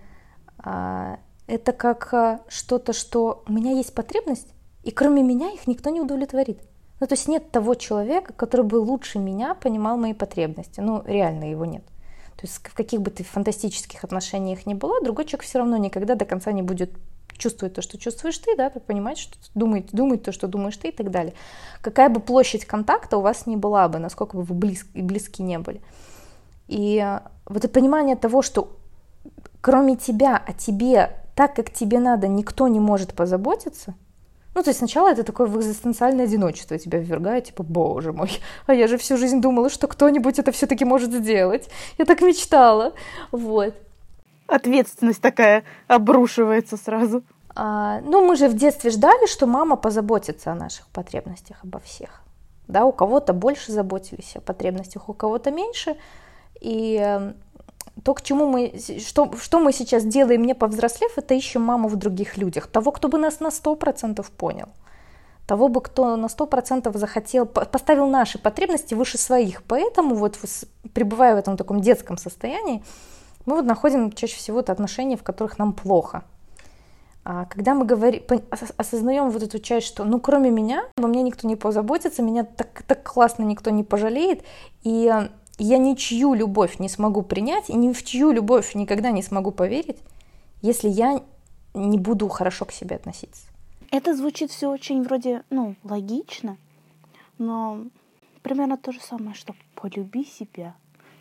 А, 0.58 1.20
это 1.46 1.72
как 1.72 2.12
а, 2.12 2.40
что-то, 2.48 2.92
что 2.92 3.44
у 3.46 3.52
меня 3.52 3.72
есть 3.72 3.94
потребность, 3.94 4.48
и 4.82 4.90
кроме 4.90 5.22
меня 5.22 5.50
их 5.52 5.68
никто 5.68 5.90
не 5.90 6.00
удовлетворит. 6.00 6.60
Ну, 6.98 7.06
то 7.06 7.14
есть 7.14 7.28
нет 7.28 7.52
того 7.52 7.76
человека, 7.76 8.32
который 8.32 8.66
бы 8.66 8.76
лучше 8.76 9.20
меня 9.20 9.54
понимал 9.54 9.96
мои 9.96 10.14
потребности. 10.14 10.80
Ну, 10.80 11.02
реально 11.06 11.48
его 11.48 11.64
нет. 11.64 11.84
То 12.36 12.46
есть 12.46 12.56
в 12.56 12.74
каких 12.74 13.02
бы 13.02 13.10
ты 13.10 13.22
фантастических 13.22 14.02
отношениях 14.02 14.66
ни 14.66 14.74
была, 14.74 15.00
другой 15.00 15.24
человек 15.24 15.44
все 15.44 15.58
равно 15.58 15.76
никогда 15.76 16.14
до 16.14 16.24
конца 16.24 16.50
не 16.52 16.62
будет 16.62 16.92
чувствует 17.38 17.74
то, 17.74 17.82
что 17.82 17.98
чувствуешь 17.98 18.38
ты, 18.38 18.56
да, 18.56 18.70
понимать, 18.70 19.18
что 19.18 19.36
думает, 19.54 19.90
думает 19.92 20.22
то, 20.24 20.32
что 20.32 20.48
думаешь 20.48 20.76
ты 20.76 20.88
и 20.88 20.92
так 20.92 21.10
далее. 21.10 21.34
Какая 21.80 22.08
бы 22.08 22.20
площадь 22.20 22.64
контакта 22.64 23.16
у 23.16 23.20
вас 23.20 23.46
не 23.46 23.56
была 23.56 23.88
бы, 23.88 23.98
насколько 23.98 24.36
бы 24.36 24.42
вы 24.42 24.54
близки, 24.54 25.00
близки 25.00 25.42
не 25.42 25.58
были. 25.58 25.80
И 26.66 27.18
вот 27.46 27.64
это 27.64 27.68
понимание 27.68 28.16
того, 28.16 28.42
что 28.42 28.76
кроме 29.60 29.96
тебя, 29.96 30.36
о 30.36 30.52
тебе, 30.52 31.16
так 31.34 31.54
как 31.54 31.70
тебе 31.72 31.98
надо, 31.98 32.28
никто 32.28 32.68
не 32.68 32.80
может 32.80 33.14
позаботиться, 33.14 33.94
ну, 34.54 34.64
то 34.64 34.70
есть 34.70 34.78
сначала 34.78 35.12
это 35.12 35.22
такое 35.22 35.46
экзистенциальное 35.48 36.24
одиночество 36.24 36.76
тебя 36.78 36.98
ввергает, 36.98 37.44
типа, 37.44 37.62
боже 37.62 38.12
мой, 38.12 38.30
а 38.66 38.74
я 38.74 38.88
же 38.88 38.98
всю 38.98 39.16
жизнь 39.16 39.40
думала, 39.40 39.70
что 39.70 39.86
кто-нибудь 39.86 40.40
это 40.40 40.50
все-таки 40.50 40.84
может 40.84 41.12
сделать. 41.12 41.68
Я 41.96 42.04
так 42.04 42.20
мечтала. 42.22 42.92
Вот. 43.30 43.74
Ответственность 44.48 45.20
такая 45.20 45.62
обрушивается 45.86 46.76
сразу. 46.76 47.22
А, 47.54 48.00
ну, 48.00 48.26
мы 48.26 48.34
же 48.34 48.48
в 48.48 48.54
детстве 48.54 48.90
ждали, 48.90 49.26
что 49.26 49.46
мама 49.46 49.76
позаботится 49.76 50.52
о 50.52 50.54
наших 50.54 50.86
потребностях, 50.88 51.58
обо 51.62 51.80
всех. 51.80 52.22
Да, 52.66 52.84
у 52.84 52.92
кого-то 52.92 53.32
больше 53.32 53.72
заботились 53.72 54.36
о 54.36 54.40
потребностях, 54.40 55.08
у 55.08 55.12
кого-то 55.12 55.50
меньше. 55.50 55.96
И 56.60 56.96
эм, 56.96 57.34
то, 58.04 58.14
к 58.14 58.22
чему 58.22 58.46
мы, 58.46 58.74
что, 59.04 59.32
что 59.36 59.60
мы 59.60 59.72
сейчас 59.72 60.04
делаем, 60.04 60.44
не 60.44 60.54
повзрослев, 60.54 61.16
это 61.16 61.34
ищем 61.34 61.62
маму 61.62 61.88
в 61.88 61.96
других 61.96 62.36
людях. 62.36 62.66
Того, 62.68 62.90
кто 62.90 63.08
бы 63.08 63.18
нас 63.18 63.40
на 63.40 63.48
100% 63.48 64.24
понял. 64.36 64.68
Того 65.46 65.68
бы, 65.68 65.80
кто 65.80 66.16
на 66.16 66.26
100% 66.26 66.96
захотел, 66.96 67.46
поставил 67.46 68.06
наши 68.06 68.38
потребности 68.38 68.94
выше 68.94 69.18
своих. 69.18 69.62
Поэтому 69.64 70.14
вот 70.14 70.38
пребывая 70.94 71.34
в 71.34 71.38
этом 71.38 71.56
таком 71.56 71.80
детском 71.80 72.18
состоянии, 72.18 72.82
мы 73.48 73.56
вот 73.56 73.64
находим 73.64 74.12
чаще 74.12 74.36
всего 74.36 74.60
это 74.60 74.72
отношения, 74.72 75.16
в 75.16 75.22
которых 75.22 75.58
нам 75.58 75.72
плохо. 75.72 76.22
А 77.24 77.46
когда 77.46 77.74
мы 77.74 77.86
говорим, 77.86 78.22
осознаем 78.50 79.30
вот 79.30 79.42
эту 79.42 79.58
часть, 79.58 79.86
что 79.86 80.04
ну 80.04 80.20
кроме 80.20 80.50
меня, 80.50 80.84
обо 80.96 81.08
мне 81.08 81.22
никто 81.22 81.48
не 81.48 81.56
позаботится, 81.56 82.22
меня 82.22 82.44
так, 82.44 82.82
так 82.86 83.02
классно 83.02 83.44
никто 83.44 83.70
не 83.70 83.84
пожалеет, 83.84 84.44
и 84.82 85.10
я 85.58 85.78
ничью 85.78 86.34
любовь 86.34 86.78
не 86.78 86.90
смогу 86.90 87.22
принять, 87.22 87.70
и 87.70 87.74
ни 87.74 87.92
в 87.92 88.04
чью 88.04 88.32
любовь 88.32 88.74
никогда 88.74 89.10
не 89.10 89.22
смогу 89.22 89.50
поверить, 89.50 89.98
если 90.60 90.88
я 90.88 91.22
не 91.72 91.98
буду 91.98 92.28
хорошо 92.28 92.66
к 92.66 92.72
себе 92.72 92.96
относиться. 92.96 93.42
Это 93.90 94.14
звучит 94.14 94.50
все 94.50 94.70
очень 94.70 95.02
вроде, 95.02 95.42
ну, 95.48 95.74
логично, 95.84 96.58
но 97.38 97.86
примерно 98.42 98.76
то 98.76 98.92
же 98.92 99.00
самое, 99.00 99.34
что 99.34 99.54
полюби 99.74 100.24
себя. 100.24 100.74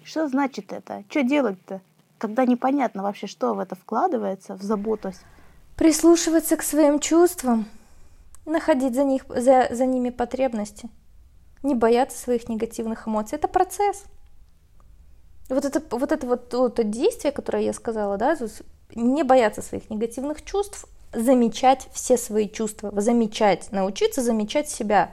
Что 0.03 0.27
значит 0.27 0.73
это? 0.73 1.03
Что 1.09 1.23
делать-то? 1.23 1.81
Когда 2.17 2.45
непонятно 2.45 3.03
вообще, 3.03 3.27
что 3.27 3.53
в 3.53 3.59
это 3.59 3.75
вкладывается, 3.75 4.55
в 4.55 4.61
заботу. 4.61 5.13
Прислушиваться 5.75 6.57
к 6.57 6.63
своим 6.63 6.99
чувствам, 6.99 7.65
находить 8.45 8.95
за, 8.95 9.03
них, 9.03 9.25
за, 9.27 9.67
за 9.69 9.85
ними 9.85 10.09
потребности, 10.09 10.89
не 11.61 11.75
бояться 11.75 12.17
своих 12.17 12.49
негативных 12.49 13.07
эмоций. 13.07 13.37
Это 13.37 13.47
процесс. 13.47 14.05
Вот 15.49 15.63
это 15.65 15.81
вот, 15.95 16.11
это 16.11 16.27
вот 16.27 16.49
то, 16.49 16.69
то 16.69 16.83
действие, 16.83 17.31
которое 17.31 17.63
я 17.63 17.73
сказала, 17.73 18.17
да, 18.17 18.35
не 18.95 19.23
бояться 19.23 19.61
своих 19.61 19.89
негативных 19.89 20.43
чувств, 20.43 20.85
замечать 21.13 21.87
все 21.93 22.17
свои 22.17 22.49
чувства, 22.49 22.91
замечать, 22.99 23.71
научиться 23.71 24.21
замечать 24.21 24.69
себя. 24.69 25.11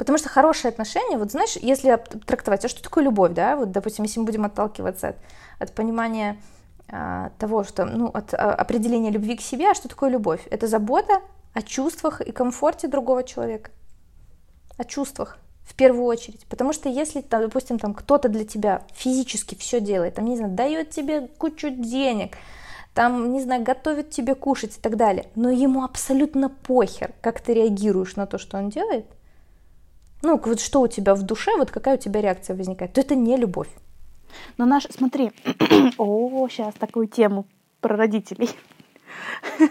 Потому 0.00 0.16
что 0.16 0.30
хорошие 0.30 0.70
отношения, 0.70 1.18
вот 1.18 1.30
знаешь, 1.30 1.56
если 1.60 1.94
трактовать, 2.24 2.64
а 2.64 2.68
что 2.68 2.82
такое 2.82 3.04
любовь, 3.04 3.32
да, 3.34 3.54
вот, 3.54 3.70
допустим, 3.70 4.06
если 4.06 4.18
мы 4.18 4.24
будем 4.24 4.46
отталкиваться 4.46 5.08
от, 5.08 5.16
от 5.58 5.74
понимания 5.74 6.40
а, 6.88 7.32
того, 7.38 7.64
что, 7.64 7.84
ну, 7.84 8.06
от 8.06 8.32
а, 8.32 8.54
определения 8.54 9.10
любви 9.10 9.36
к 9.36 9.42
себе, 9.42 9.70
а 9.70 9.74
что 9.74 9.88
такое 9.88 10.08
любовь? 10.08 10.40
Это 10.50 10.68
забота 10.68 11.20
о 11.52 11.60
чувствах 11.60 12.22
и 12.22 12.32
комфорте 12.32 12.88
другого 12.88 13.24
человека, 13.24 13.72
о 14.78 14.84
чувствах 14.84 15.36
в 15.64 15.74
первую 15.74 16.06
очередь. 16.06 16.46
Потому 16.46 16.72
что 16.72 16.88
если, 16.88 17.20
там, 17.20 17.42
допустим, 17.42 17.78
там 17.78 17.92
кто-то 17.92 18.30
для 18.30 18.46
тебя 18.46 18.84
физически 18.94 19.54
все 19.54 19.82
делает, 19.82 20.14
там, 20.14 20.24
не 20.24 20.38
знаю, 20.38 20.54
дает 20.54 20.88
тебе 20.88 21.28
кучу 21.36 21.68
денег, 21.68 22.38
там, 22.94 23.34
не 23.34 23.42
знаю, 23.42 23.62
готовит 23.62 24.08
тебе 24.08 24.34
кушать 24.34 24.78
и 24.78 24.80
так 24.80 24.96
далее, 24.96 25.26
но 25.34 25.50
ему 25.50 25.84
абсолютно 25.84 26.48
похер, 26.48 27.12
как 27.20 27.42
ты 27.42 27.52
реагируешь 27.52 28.16
на 28.16 28.24
то, 28.26 28.38
что 28.38 28.56
он 28.56 28.70
делает, 28.70 29.04
ну, 30.22 30.40
вот 30.42 30.60
что 30.60 30.80
у 30.82 30.88
тебя 30.88 31.14
в 31.14 31.22
душе, 31.22 31.56
вот 31.56 31.70
какая 31.70 31.96
у 31.96 31.98
тебя 31.98 32.20
реакция 32.20 32.56
возникает, 32.56 32.92
то 32.92 33.00
это 33.00 33.14
не 33.14 33.36
любовь. 33.36 33.70
Но 34.58 34.66
наш, 34.66 34.84
смотри, 34.90 35.32
о, 35.98 36.48
сейчас 36.48 36.74
такую 36.74 37.08
тему 37.08 37.46
про 37.80 37.96
родителей. 37.96 38.50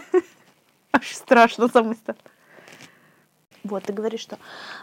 Аж 0.92 1.16
страшно 1.16 1.68
самой 1.68 1.96
стало. 1.96 2.18
Вот, 3.64 3.84
ты 3.84 3.94
говоришь, 3.94 4.22
что 4.22 4.40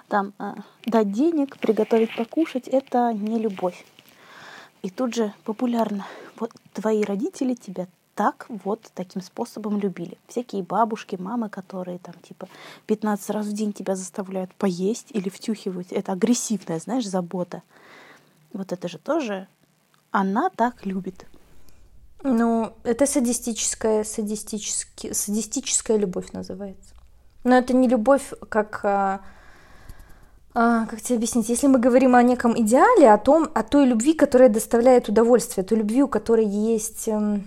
там 0.08 0.34
э, 0.38 0.52
дать 0.84 1.10
денег, 1.10 1.58
приготовить 1.58 2.14
покушать, 2.14 2.68
это 2.68 3.12
не 3.12 3.38
любовь. 3.38 3.84
И 4.82 4.90
тут 4.90 5.14
же 5.14 5.32
популярно. 5.44 6.06
Вот 6.38 6.52
твои 6.74 7.02
родители 7.02 7.54
тебя 7.54 7.88
так 8.16 8.46
вот 8.48 8.90
таким 8.94 9.22
способом 9.22 9.78
любили. 9.78 10.16
Всякие 10.26 10.62
бабушки, 10.62 11.16
мамы, 11.16 11.48
которые 11.50 11.98
там 11.98 12.14
типа 12.22 12.48
15 12.86 13.30
раз 13.30 13.46
в 13.46 13.52
день 13.52 13.72
тебя 13.72 13.94
заставляют 13.94 14.52
поесть 14.54 15.08
или 15.10 15.28
втюхивают. 15.28 15.92
Это 15.92 16.12
агрессивная, 16.12 16.80
знаешь, 16.80 17.06
забота. 17.06 17.62
Вот 18.52 18.72
это 18.72 18.88
же 18.88 18.98
тоже 18.98 19.46
она 20.10 20.48
так 20.48 20.86
любит. 20.86 21.26
Ну, 22.22 22.72
это 22.84 23.06
садистическая, 23.06 24.02
садистическая, 24.02 25.12
садистическая 25.12 25.98
любовь 25.98 26.32
называется. 26.32 26.94
Но 27.44 27.58
это 27.58 27.74
не 27.76 27.86
любовь, 27.86 28.32
как, 28.48 28.80
а, 28.82 29.20
а, 30.54 30.86
как 30.86 31.02
тебе 31.02 31.16
объяснить, 31.16 31.50
если 31.50 31.66
мы 31.66 31.78
говорим 31.78 32.16
о 32.16 32.22
неком 32.22 32.58
идеале, 32.58 33.12
о 33.12 33.18
том, 33.18 33.50
о 33.54 33.62
той 33.62 33.84
любви, 33.84 34.14
которая 34.14 34.48
доставляет 34.48 35.10
удовольствие, 35.10 35.64
той 35.64 35.78
любви, 35.78 36.02
у 36.02 36.08
которой 36.08 36.46
есть, 36.46 37.06
эм, 37.08 37.46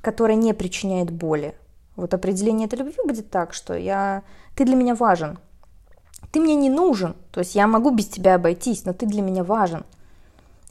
которая 0.00 0.36
не 0.36 0.52
причиняет 0.54 1.10
боли. 1.10 1.54
Вот 1.96 2.12
определение 2.14 2.66
этой 2.66 2.78
любви 2.78 2.96
будет 3.04 3.30
так, 3.30 3.54
что 3.54 3.74
я, 3.74 4.22
ты 4.56 4.64
для 4.64 4.74
меня 4.74 4.94
важен, 4.94 5.38
ты 6.32 6.40
мне 6.40 6.56
не 6.56 6.68
нужен, 6.68 7.14
то 7.30 7.40
есть 7.40 7.54
я 7.54 7.66
могу 7.68 7.90
без 7.90 8.08
тебя 8.08 8.34
обойтись, 8.34 8.84
но 8.84 8.92
ты 8.92 9.06
для 9.06 9.22
меня 9.22 9.44
важен. 9.44 9.84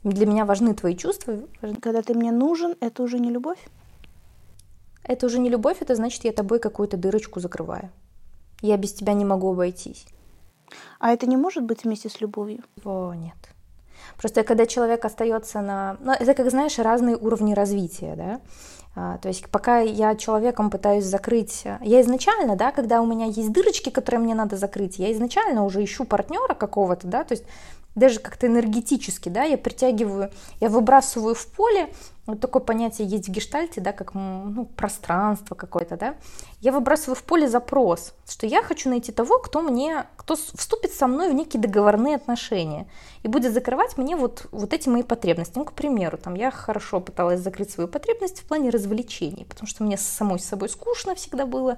Для 0.04 0.26
меня 0.26 0.44
важны 0.44 0.74
твои 0.74 0.98
чувства. 0.98 1.40
Когда 1.82 2.02
ты 2.02 2.14
мне 2.14 2.34
нужен, 2.34 2.76
это 2.82 3.04
уже 3.04 3.20
не 3.20 3.30
любовь? 3.30 3.60
Это 5.04 5.26
уже 5.26 5.40
не 5.40 5.50
любовь, 5.50 5.78
это 5.82 5.96
значит, 5.96 6.26
я 6.26 6.34
тобой 6.34 6.60
какую-то 6.60 6.98
дырочку 6.98 7.40
закрываю. 7.40 7.90
Я 8.62 8.76
без 8.76 8.94
тебя 8.94 9.14
не 9.14 9.24
могу 9.24 9.52
обойтись. 9.52 10.06
А 11.00 11.12
это 11.12 11.26
не 11.28 11.38
может 11.38 11.64
быть 11.64 11.84
вместе 11.84 12.10
с 12.10 12.20
любовью? 12.20 12.64
О, 12.84 13.14
нет. 13.14 13.53
Просто 14.18 14.44
когда 14.44 14.66
человек 14.66 15.06
остается 15.06 15.62
на... 15.62 15.98
Ну, 16.00 16.12
это, 16.12 16.34
как 16.34 16.50
знаешь, 16.50 16.78
разные 16.80 17.16
уровни 17.18 17.54
развития, 17.54 18.16
да? 18.16 18.42
А, 18.96 19.18
то 19.18 19.28
есть 19.28 19.48
пока 19.50 19.80
я 19.80 20.16
человеком 20.16 20.70
пытаюсь 20.70 21.06
закрыть... 21.06 21.64
Я 21.82 22.02
изначально, 22.02 22.56
да, 22.56 22.72
когда 22.72 23.02
у 23.02 23.06
меня 23.06 23.26
есть 23.26 23.52
дырочки, 23.52 23.90
которые 23.90 24.22
мне 24.22 24.36
надо 24.36 24.56
закрыть, 24.56 25.00
я 25.00 25.12
изначально 25.12 25.66
уже 25.66 25.84
ищу 25.84 26.06
партнера 26.06 26.54
какого-то, 26.54 27.08
да, 27.08 27.24
то 27.24 27.34
есть 27.34 27.44
даже 27.96 28.20
как-то 28.20 28.48
энергетически, 28.48 29.30
да, 29.30 29.44
я 29.44 29.58
притягиваю, 29.58 30.32
я 30.60 30.70
выбрасываю 30.70 31.36
в 31.36 31.46
поле, 31.48 31.94
вот 32.26 32.40
такое 32.40 32.62
понятие 32.62 33.08
есть 33.08 33.28
в 33.28 33.32
гештальте, 33.32 33.82
да, 33.82 33.92
как 33.92 34.14
ну, 34.14 34.66
пространство 34.66 35.56
какое-то, 35.56 35.98
да, 35.98 36.16
я 36.62 36.72
выбрасываю 36.72 37.16
в 37.16 37.24
поле 37.24 37.48
запрос, 37.48 38.14
что 38.28 38.48
я 38.48 38.64
хочу 38.64 38.90
найти 38.90 39.12
того, 39.12 39.40
кто 39.40 39.62
мне, 39.62 40.06
кто 40.16 40.36
вступит 40.36 40.94
со 40.94 41.08
мной 41.08 41.30
в 41.30 41.34
некие 41.34 41.62
договорные 41.62 42.16
отношения 42.16 42.88
и 43.24 43.28
будет 43.28 43.54
закрывать 43.54 43.98
мне 43.98 44.16
вот, 44.16 44.48
вот 44.52 44.74
эти 44.74 44.88
мои 44.90 45.04
потребности. 45.04 45.58
Ну, 45.58 45.66
к 45.66 45.74
примеру, 45.74 46.18
там 46.18 46.36
я 46.36 46.50
хорошо 46.50 47.02
пыталась 47.02 47.42
закрыть 47.42 47.72
свою 47.72 47.90
потребность 47.90 48.40
в 48.40 48.46
плане 48.46 48.70
развлечений, 48.70 49.46
потому 49.46 49.68
что 49.68 49.84
мне 49.84 49.98
самой 49.98 50.40
с 50.40 50.46
собой 50.46 50.70
скучно 50.70 51.16
всегда 51.16 51.46
было, 51.46 51.78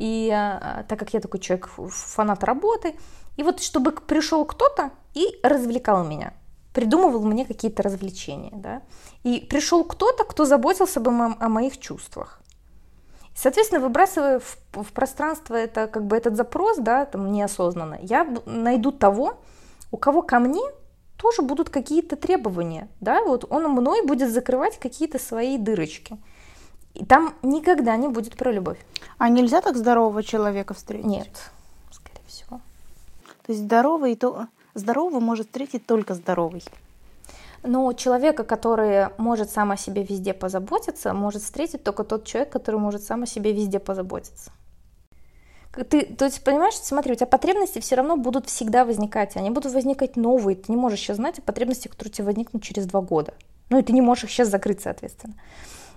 и 0.00 0.30
а, 0.32 0.84
так 0.88 0.98
как 0.98 1.12
я 1.12 1.20
такой 1.20 1.40
человек, 1.40 1.68
фанат 1.68 2.42
работы, 2.42 2.96
и 3.36 3.42
вот 3.42 3.60
чтобы 3.60 3.92
пришел 3.92 4.46
кто-то 4.46 4.92
и 5.12 5.38
развлекал 5.42 6.04
меня, 6.04 6.32
придумывал 6.72 7.22
мне 7.22 7.44
какие-то 7.44 7.82
развлечения, 7.82 8.52
да, 8.54 8.80
и 9.24 9.40
пришел 9.40 9.84
кто-то, 9.84 10.24
кто 10.24 10.46
заботился 10.46 11.00
бы 11.00 11.10
о 11.12 11.48
моих 11.48 11.78
чувствах. 11.78 12.40
Соответственно, 13.34 13.82
выбрасывая 13.82 14.40
в, 14.40 14.58
в 14.72 14.92
пространство 14.92 15.54
это, 15.54 15.86
как 15.86 16.06
бы 16.06 16.16
этот 16.16 16.34
запрос, 16.34 16.78
да, 16.78 17.04
там 17.04 17.30
неосознанно, 17.30 17.98
я 18.00 18.26
найду 18.46 18.92
того, 18.92 19.34
у 19.90 19.98
кого 19.98 20.22
ко 20.22 20.38
мне 20.38 20.62
тоже 21.18 21.42
будут 21.42 21.68
какие-то 21.68 22.16
требования, 22.16 22.88
да, 23.00 23.22
вот 23.22 23.44
он 23.50 23.70
мной 23.70 24.06
будет 24.06 24.30
закрывать 24.32 24.78
какие-то 24.78 25.18
свои 25.18 25.58
дырочки. 25.58 26.16
И 26.94 27.04
там 27.04 27.34
никогда 27.42 27.96
не 27.96 28.08
будет 28.08 28.36
про 28.36 28.50
любовь. 28.52 28.78
А 29.18 29.28
нельзя 29.28 29.60
так 29.60 29.76
здорового 29.76 30.22
человека 30.22 30.74
встретить? 30.74 31.06
Нет, 31.06 31.50
скорее 31.90 32.26
всего. 32.26 32.60
То 33.46 33.52
есть 33.52 33.62
здоровый, 33.62 34.16
то 34.16 34.48
здорового 34.74 35.20
может 35.20 35.46
встретить 35.46 35.86
только 35.86 36.14
здоровый. 36.14 36.62
Но 37.62 37.92
человека, 37.92 38.42
который 38.44 39.08
может 39.18 39.50
сам 39.50 39.70
о 39.70 39.76
себе 39.76 40.02
везде 40.02 40.32
позаботиться, 40.32 41.12
может 41.12 41.42
встретить 41.42 41.84
только 41.84 42.04
тот 42.04 42.24
человек, 42.24 42.50
который 42.50 42.80
может 42.80 43.02
сам 43.02 43.22
о 43.22 43.26
себе 43.26 43.52
везде 43.52 43.78
позаботиться. 43.78 44.50
Ты, 45.88 46.02
то 46.04 46.24
есть, 46.24 46.42
понимаешь, 46.42 46.74
смотри, 46.74 47.12
у 47.12 47.14
тебя 47.14 47.26
потребности 47.26 47.78
все 47.78 47.94
равно 47.94 48.16
будут 48.16 48.48
всегда 48.48 48.84
возникать, 48.84 49.36
они 49.36 49.50
будут 49.50 49.72
возникать 49.72 50.16
новые. 50.16 50.56
Ты 50.56 50.72
не 50.72 50.76
можешь 50.76 50.98
сейчас 50.98 51.18
знать 51.18 51.38
о 51.38 51.42
потребностях, 51.42 51.92
которые 51.92 52.10
у 52.10 52.14
тебя 52.14 52.24
возникнут 52.24 52.62
через 52.62 52.86
два 52.86 53.02
года. 53.02 53.34
Ну 53.68 53.78
и 53.78 53.82
ты 53.82 53.92
не 53.92 54.00
можешь 54.00 54.24
их 54.24 54.30
сейчас 54.30 54.48
закрыть, 54.48 54.80
соответственно. 54.80 55.34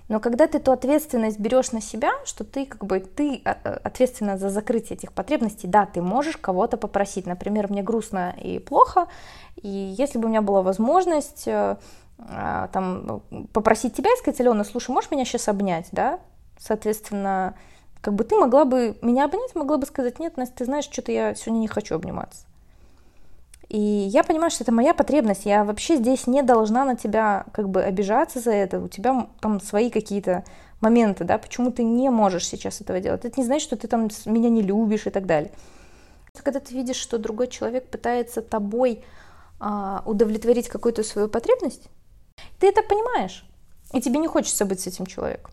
Но 0.09 0.19
когда 0.19 0.47
ты 0.47 0.57
эту 0.57 0.71
ответственность 0.71 1.39
берешь 1.39 1.71
на 1.71 1.81
себя, 1.81 2.11
что 2.25 2.43
ты 2.43 2.65
как 2.65 2.85
бы 2.85 2.99
ты 2.99 3.41
а, 3.45 3.57
а, 3.63 3.81
ответственна 3.83 4.37
за 4.37 4.49
закрытие 4.49 4.97
этих 4.97 5.13
потребностей, 5.13 5.67
да, 5.67 5.85
ты 5.85 6.01
можешь 6.01 6.37
кого-то 6.37 6.77
попросить. 6.77 7.25
Например, 7.25 7.69
мне 7.69 7.83
грустно 7.83 8.35
и 8.41 8.59
плохо, 8.59 9.07
и 9.55 9.69
если 9.69 10.19
бы 10.19 10.25
у 10.25 10.29
меня 10.29 10.41
была 10.41 10.61
возможность, 10.61 11.47
э, 11.47 11.77
а, 12.19 12.67
там 12.67 13.21
попросить 13.53 13.95
тебя 13.95 14.11
и 14.13 14.17
сказать, 14.17 14.39
Алена, 14.41 14.63
слушай, 14.63 14.91
можешь 14.91 15.11
меня 15.11 15.25
сейчас 15.25 15.47
обнять, 15.47 15.87
да? 15.91 16.19
Соответственно, 16.59 17.55
как 18.01 18.13
бы 18.13 18.23
ты 18.25 18.35
могла 18.35 18.65
бы 18.65 18.97
меня 19.01 19.25
обнять, 19.25 19.55
могла 19.55 19.77
бы 19.77 19.85
сказать, 19.85 20.19
нет, 20.19 20.37
Настя, 20.37 20.57
ты 20.57 20.65
знаешь, 20.65 20.85
что-то 20.85 21.11
я 21.11 21.33
сегодня 21.35 21.61
не 21.61 21.67
хочу 21.67 21.95
обниматься. 21.95 22.45
И 23.73 23.79
я 23.79 24.23
понимаю, 24.23 24.51
что 24.51 24.63
это 24.63 24.71
моя 24.71 24.93
потребность. 24.93 25.45
Я 25.45 25.63
вообще 25.63 25.97
здесь 25.97 26.27
не 26.27 26.43
должна 26.43 26.85
на 26.85 26.95
тебя 26.95 27.45
как 27.53 27.69
бы 27.69 27.81
обижаться 27.81 28.39
за 28.39 28.51
это. 28.51 28.79
У 28.79 28.87
тебя 28.87 29.27
там 29.41 29.59
свои 29.59 29.89
какие-то 29.89 30.43
моменты, 30.79 31.23
да, 31.23 31.39
почему 31.39 31.71
ты 31.71 31.83
не 31.83 32.11
можешь 32.11 32.47
сейчас 32.47 32.81
этого 32.81 32.99
делать. 32.99 33.25
Это 33.25 33.41
не 33.41 33.45
значит, 33.45 33.65
что 33.65 33.75
ты 33.75 33.87
там 33.87 34.09
меня 34.27 34.49
не 34.49 34.61
любишь 34.61 35.07
и 35.07 35.09
так 35.09 35.25
далее. 35.25 35.51
Когда 36.43 36.59
ты 36.59 36.75
видишь, 36.75 36.97
что 36.97 37.17
другой 37.17 37.47
человек 37.47 37.89
пытается 37.89 38.43
тобой 38.43 39.03
а, 39.59 40.03
удовлетворить 40.05 40.69
какую-то 40.69 41.01
свою 41.01 41.27
потребность, 41.27 41.89
ты 42.59 42.67
это 42.67 42.83
понимаешь, 42.83 43.43
и 43.91 44.01
тебе 44.01 44.19
не 44.19 44.27
хочется 44.27 44.65
быть 44.65 44.81
с 44.81 44.87
этим 44.87 45.07
человеком. 45.07 45.51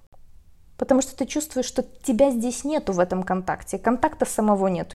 Потому 0.76 1.00
что 1.00 1.16
ты 1.16 1.24
чувствуешь, 1.24 1.66
что 1.66 1.82
тебя 2.02 2.30
здесь 2.30 2.64
нету 2.64 2.92
в 2.92 3.00
этом 3.00 3.22
контакте, 3.22 3.78
контакта 3.78 4.26
самого 4.26 4.66
нет. 4.66 4.92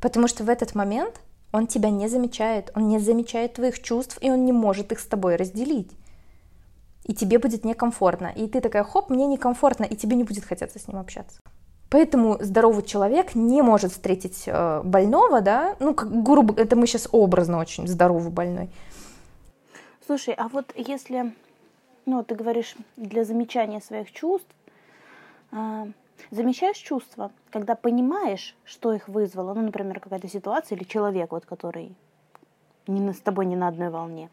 Потому 0.00 0.28
что 0.28 0.44
в 0.44 0.48
этот 0.48 0.76
момент 0.76 1.20
он 1.52 1.66
тебя 1.66 1.90
не 1.90 2.08
замечает, 2.08 2.70
он 2.74 2.88
не 2.88 2.98
замечает 2.98 3.54
твоих 3.54 3.80
чувств, 3.80 4.18
и 4.20 4.30
он 4.30 4.44
не 4.44 4.52
может 4.52 4.90
их 4.90 5.00
с 5.00 5.06
тобой 5.06 5.36
разделить. 5.36 5.90
И 7.04 7.14
тебе 7.14 7.38
будет 7.38 7.64
некомфортно. 7.64 8.32
И 8.34 8.48
ты 8.48 8.60
такая, 8.60 8.84
хоп, 8.84 9.10
мне 9.10 9.26
некомфортно, 9.26 9.84
и 9.84 9.96
тебе 9.96 10.16
не 10.16 10.24
будет 10.24 10.44
хотеться 10.44 10.78
с 10.78 10.88
ним 10.88 10.98
общаться. 10.98 11.38
Поэтому 11.90 12.38
здоровый 12.40 12.84
человек 12.84 13.34
не 13.34 13.60
может 13.60 13.92
встретить 13.92 14.44
э, 14.46 14.80
больного, 14.82 15.42
да, 15.42 15.76
ну, 15.78 15.92
как 15.94 16.22
грубо, 16.22 16.54
это 16.58 16.74
мы 16.74 16.86
сейчас 16.86 17.06
образно 17.12 17.58
очень 17.58 17.86
здоровый 17.86 18.30
больной. 18.30 18.70
Слушай, 20.06 20.32
а 20.38 20.48
вот 20.48 20.72
если, 20.74 21.34
ну, 22.06 22.24
ты 22.24 22.34
говоришь, 22.34 22.76
для 22.96 23.24
замечания 23.24 23.82
своих 23.82 24.10
чувств, 24.10 24.48
замечаешь 26.30 26.76
чувства, 26.76 27.30
когда 27.50 27.74
понимаешь, 27.74 28.56
что 28.64 28.92
их 28.92 29.08
вызвало, 29.08 29.54
ну, 29.54 29.62
например, 29.62 30.00
какая-то 30.00 30.28
ситуация 30.28 30.76
или 30.76 30.84
человек, 30.84 31.32
вот, 31.32 31.46
который 31.46 31.94
не, 32.86 33.12
с 33.12 33.20
тобой 33.20 33.46
не 33.46 33.56
на 33.56 33.68
одной 33.68 33.90
волне. 33.90 34.30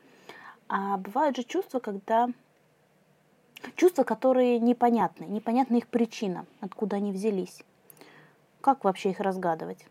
А 0.67 0.97
бывают 0.97 1.35
же 1.35 1.43
чувства, 1.43 1.79
когда 1.79 2.29
Чувства, 3.75 4.03
которые 4.03 4.59
непонятны, 4.59 5.25
непонятна 5.25 5.77
их 5.77 5.87
причина, 5.87 6.45
откуда 6.61 6.97
они 6.97 7.11
взялись. 7.11 7.63
Как 8.61 8.83
вообще 8.83 9.11
их 9.11 9.19
разгадывать? 9.19 9.85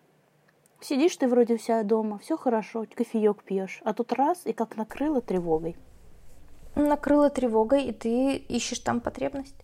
Сидишь 0.80 1.16
ты 1.16 1.26
вроде 1.26 1.56
вся 1.56 1.82
дома, 1.82 2.18
все 2.18 2.36
хорошо, 2.36 2.86
кофеек 2.94 3.42
пьешь, 3.42 3.80
а 3.84 3.92
тут 3.92 4.12
раз 4.12 4.46
и 4.46 4.52
как 4.52 4.76
накрыло 4.76 5.20
тревогой. 5.20 5.76
Накрыло 6.76 7.30
тревогой, 7.30 7.84
и 7.84 7.92
ты 7.92 8.36
ищешь 8.36 8.78
там 8.78 9.00
потребность. 9.00 9.56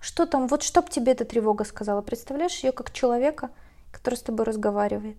Что 0.00 0.26
там, 0.26 0.46
вот 0.46 0.62
что 0.62 0.82
б 0.82 0.88
тебе 0.90 1.12
эта 1.12 1.24
тревога 1.24 1.64
сказала? 1.64 2.02
Представляешь 2.02 2.58
ее 2.60 2.72
как 2.72 2.92
человека, 2.92 3.50
который 3.90 4.14
с 4.14 4.22
тобой 4.22 4.46
разговаривает. 4.46 5.16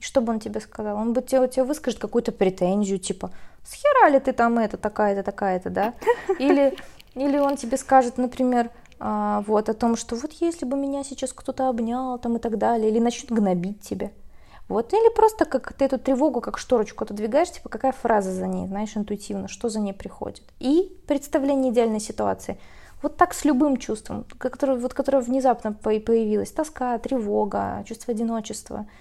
И 0.00 0.02
что 0.02 0.20
бы 0.20 0.32
он 0.32 0.40
тебе 0.40 0.60
сказал? 0.60 0.96
Он 0.96 1.12
бы 1.12 1.22
тебе, 1.22 1.46
тебе 1.48 1.64
выскажет 1.64 2.00
какую-то 2.00 2.32
претензию, 2.32 2.98
типа, 2.98 3.30
схера 3.64 4.10
ли 4.10 4.20
ты 4.20 4.32
там 4.32 4.58
это, 4.58 4.76
такая-то, 4.76 5.22
такая-то, 5.22 5.70
да? 5.70 5.94
Или 6.38 6.76
или 7.18 7.38
он 7.38 7.56
тебе 7.56 7.76
скажет, 7.76 8.16
например, 8.16 8.70
а, 9.00 9.42
вот 9.46 9.68
о 9.68 9.74
том, 9.74 9.96
что 9.96 10.16
вот 10.16 10.32
если 10.34 10.64
бы 10.64 10.76
меня 10.76 11.02
сейчас 11.04 11.32
кто-то 11.32 11.68
обнял 11.68 12.18
там 12.18 12.36
и 12.36 12.38
так 12.38 12.58
далее, 12.58 12.90
или 12.90 12.98
начнет 12.98 13.30
гнобить 13.30 13.80
тебя. 13.80 14.10
Вот, 14.68 14.92
или 14.92 15.14
просто 15.14 15.46
как 15.46 15.72
ты 15.72 15.86
эту 15.86 15.98
тревогу, 15.98 16.40
как 16.40 16.58
шторочку 16.58 17.04
отодвигаешь, 17.04 17.50
типа 17.50 17.70
какая 17.70 17.92
фраза 17.92 18.30
за 18.32 18.46
ней, 18.46 18.66
знаешь, 18.66 18.96
интуитивно, 18.96 19.48
что 19.48 19.68
за 19.68 19.80
ней 19.80 19.94
приходит. 19.94 20.44
И 20.60 20.92
представление 21.06 21.72
идеальной 21.72 22.00
ситуации. 22.00 22.58
Вот 23.02 23.16
так 23.16 23.34
с 23.34 23.44
любым 23.44 23.76
чувством, 23.76 24.24
которое, 24.38 24.78
вот, 24.78 24.94
которое 24.94 25.22
внезапно 25.22 25.72
появилось. 25.72 26.50
Тоска, 26.50 26.98
тревога, 26.98 27.84
чувство 27.86 28.12
одиночества– 28.12 28.86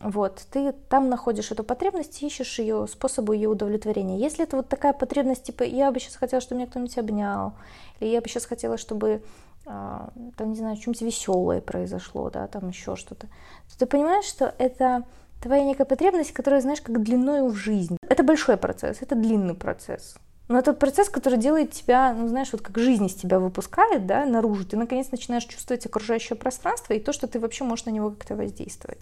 вот, 0.00 0.46
ты 0.50 0.72
там 0.88 1.08
находишь 1.08 1.50
эту 1.50 1.64
потребность, 1.64 2.22
ищешь 2.22 2.58
ее, 2.58 2.86
способы 2.86 3.34
ее 3.34 3.48
удовлетворения. 3.48 4.18
Если 4.18 4.44
это 4.44 4.56
вот 4.56 4.68
такая 4.68 4.92
потребность, 4.92 5.44
типа, 5.44 5.64
я 5.64 5.90
бы 5.90 5.98
сейчас 5.98 6.16
хотела, 6.16 6.40
чтобы 6.40 6.60
меня 6.60 6.70
кто-нибудь 6.70 6.96
обнял, 6.96 7.54
или 7.98 8.10
я 8.10 8.20
бы 8.20 8.28
сейчас 8.28 8.46
хотела, 8.46 8.78
чтобы, 8.78 9.22
а, 9.66 10.10
там, 10.36 10.50
не 10.50 10.56
знаю, 10.56 10.76
что-нибудь 10.76 11.02
веселое 11.02 11.60
произошло, 11.60 12.30
да, 12.30 12.46
там 12.46 12.68
еще 12.68 12.96
что-то, 12.96 13.26
то 13.26 13.78
ты 13.78 13.86
понимаешь, 13.86 14.24
что 14.24 14.54
это 14.58 15.04
твоя 15.42 15.64
некая 15.64 15.84
потребность, 15.84 16.32
которая, 16.32 16.60
знаешь, 16.60 16.80
как 16.80 17.02
длиною 17.02 17.48
в 17.48 17.56
жизнь. 17.56 17.96
Это 18.08 18.22
большой 18.22 18.56
процесс, 18.56 18.98
это 19.00 19.16
длинный 19.16 19.54
процесс. 19.54 20.16
Но 20.50 20.58
это 20.58 20.72
процесс, 20.72 21.08
который 21.08 21.38
делает 21.38 21.70
тебя, 21.70 22.12
ну, 22.12 22.26
знаешь, 22.26 22.48
вот 22.50 22.60
как 22.60 22.76
жизнь 22.76 23.06
из 23.06 23.14
тебя 23.14 23.38
выпускает, 23.38 24.04
да, 24.06 24.26
наружу. 24.26 24.64
Ты, 24.64 24.76
наконец, 24.76 25.12
начинаешь 25.12 25.44
чувствовать 25.44 25.86
окружающее 25.86 26.36
пространство 26.36 26.92
и 26.92 26.98
то, 26.98 27.12
что 27.12 27.28
ты 27.28 27.38
вообще 27.38 27.62
можешь 27.62 27.84
на 27.84 27.90
него 27.90 28.10
как-то 28.10 28.34
воздействовать. 28.34 28.98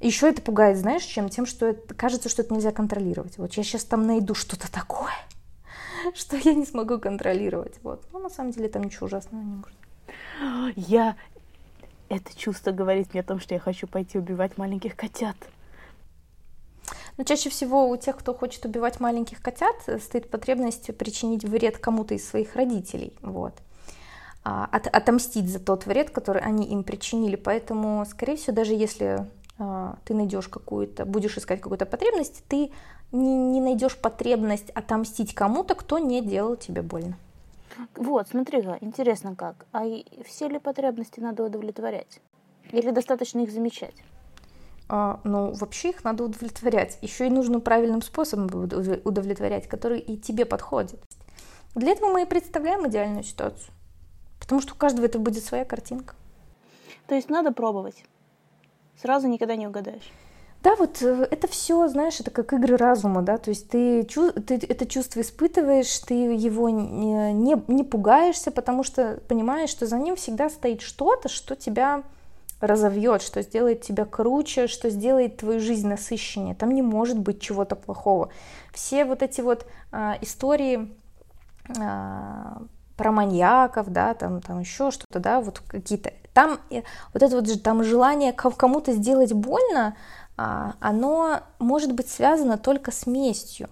Еще 0.00 0.28
это 0.28 0.42
пугает, 0.42 0.76
знаешь, 0.76 1.04
чем? 1.04 1.28
Тем, 1.28 1.46
что 1.46 1.66
это, 1.66 1.94
кажется, 1.94 2.28
что 2.28 2.42
это 2.42 2.52
нельзя 2.52 2.72
контролировать. 2.72 3.38
Вот 3.38 3.54
я 3.54 3.62
сейчас 3.62 3.84
там 3.84 4.08
найду 4.08 4.34
что-то 4.34 4.68
такое, 4.72 5.12
что 6.16 6.36
я 6.36 6.52
не 6.52 6.66
смогу 6.66 6.98
контролировать. 6.98 7.76
Вот. 7.84 8.02
Но 8.12 8.18
на 8.18 8.28
самом 8.28 8.50
деле 8.50 8.68
там 8.68 8.82
ничего 8.82 9.06
ужасного 9.06 9.40
не 9.40 9.52
может. 9.52 10.74
Я... 10.74 11.14
Это 12.08 12.36
чувство 12.36 12.72
говорит 12.72 13.12
мне 13.12 13.20
о 13.20 13.24
том, 13.24 13.38
что 13.38 13.54
я 13.54 13.60
хочу 13.60 13.86
пойти 13.86 14.18
убивать 14.18 14.58
маленьких 14.58 14.96
котят. 14.96 15.36
Но 17.18 17.24
чаще 17.24 17.50
всего 17.50 17.88
у 17.88 17.96
тех, 17.96 18.16
кто 18.16 18.32
хочет 18.32 18.64
убивать 18.64 19.00
маленьких 19.00 19.42
котят, 19.42 19.74
стоит 20.00 20.30
потребность 20.30 20.96
причинить 20.96 21.44
вред 21.44 21.76
кому-то 21.78 22.14
из 22.14 22.26
своих 22.26 22.54
родителей. 22.54 23.12
Вот 23.20 23.54
а, 24.44 24.68
от, 24.70 24.86
отомстить 24.86 25.50
за 25.50 25.58
тот 25.58 25.84
вред, 25.84 26.10
который 26.10 26.40
они 26.40 26.66
им 26.68 26.84
причинили. 26.84 27.34
Поэтому, 27.34 28.06
скорее 28.06 28.36
всего, 28.36 28.54
даже 28.54 28.72
если 28.72 29.26
а, 29.58 29.98
ты 30.04 30.14
найдешь 30.14 30.46
какую-то, 30.46 31.04
будешь 31.04 31.36
искать 31.36 31.60
какую-то 31.60 31.86
потребность, 31.86 32.44
ты 32.46 32.70
не, 33.10 33.34
не 33.34 33.60
найдешь 33.60 33.96
потребность 33.96 34.70
отомстить 34.70 35.34
кому-то, 35.34 35.74
кто 35.74 35.98
не 35.98 36.22
делал 36.22 36.54
тебе 36.54 36.82
больно. 36.82 37.18
Вот, 37.96 38.28
смотри-ка, 38.28 38.78
интересно 38.80 39.34
как. 39.34 39.66
А 39.72 39.84
все 40.24 40.48
ли 40.48 40.60
потребности 40.60 41.18
надо 41.18 41.44
удовлетворять? 41.44 42.20
Или 42.70 42.92
достаточно 42.92 43.40
их 43.40 43.50
замечать? 43.50 43.94
Ну, 44.88 45.52
вообще 45.52 45.90
их 45.90 46.04
надо 46.04 46.24
удовлетворять. 46.24 46.98
Еще 47.02 47.26
и 47.26 47.30
нужно 47.30 47.60
правильным 47.60 48.00
способом 48.02 48.46
удовлетворять, 49.04 49.68
который 49.68 50.00
и 50.00 50.16
тебе 50.16 50.46
подходит. 50.46 51.00
Для 51.74 51.92
этого 51.92 52.10
мы 52.10 52.22
и 52.22 52.26
представляем 52.26 52.88
идеальную 52.88 53.24
ситуацию. 53.24 53.72
Потому 54.40 54.60
что 54.62 54.72
у 54.72 54.76
каждого 54.76 55.04
это 55.04 55.18
будет 55.18 55.44
своя 55.44 55.64
картинка. 55.64 56.14
То 57.06 57.14
есть 57.14 57.28
надо 57.28 57.52
пробовать 57.52 58.02
сразу 59.00 59.28
никогда 59.28 59.56
не 59.56 59.66
угадаешь. 59.66 60.12
Да, 60.62 60.74
вот 60.74 61.00
э, 61.02 61.28
это 61.30 61.46
все, 61.46 61.86
знаешь, 61.86 62.18
это 62.18 62.32
как 62.32 62.52
игры 62.52 62.76
разума, 62.76 63.22
да, 63.22 63.38
то 63.38 63.50
есть 63.50 63.68
ты, 63.68 64.02
ты 64.02 64.54
это 64.54 64.86
чувство 64.86 65.20
испытываешь, 65.20 65.98
ты 66.00 66.14
его 66.14 66.68
не, 66.68 67.32
не, 67.32 67.62
не 67.68 67.84
пугаешься, 67.84 68.50
потому 68.50 68.82
что 68.82 69.20
понимаешь, 69.28 69.70
что 69.70 69.86
за 69.86 69.98
ним 69.98 70.16
всегда 70.16 70.50
стоит 70.50 70.80
что-то, 70.80 71.28
что 71.28 71.54
тебя 71.54 72.02
разовьет, 72.60 73.22
что 73.22 73.42
сделает 73.42 73.82
тебя 73.82 74.04
круче, 74.04 74.66
что 74.66 74.90
сделает 74.90 75.36
твою 75.38 75.60
жизнь 75.60 75.88
насыщеннее. 75.88 76.54
Там 76.54 76.70
не 76.72 76.82
может 76.82 77.18
быть 77.18 77.40
чего-то 77.40 77.76
плохого. 77.76 78.30
Все 78.72 79.04
вот 79.04 79.22
эти 79.22 79.40
вот 79.40 79.66
а, 79.92 80.18
истории 80.20 80.96
а, 81.78 82.62
про 82.96 83.12
маньяков, 83.12 83.90
да, 83.90 84.14
там, 84.14 84.40
там 84.40 84.60
еще 84.60 84.90
что-то, 84.90 85.20
да, 85.20 85.40
вот 85.40 85.60
какие-то 85.60 86.12
там 86.34 86.60
вот 87.12 87.22
это 87.22 87.36
вот 87.36 87.62
там 87.62 87.82
желание 87.82 88.32
кому-то 88.32 88.92
сделать 88.92 89.32
больно, 89.32 89.96
а, 90.36 90.74
оно 90.80 91.40
может 91.58 91.92
быть 91.92 92.08
связано 92.08 92.58
только 92.58 92.92
с 92.92 93.06
местью. 93.06 93.68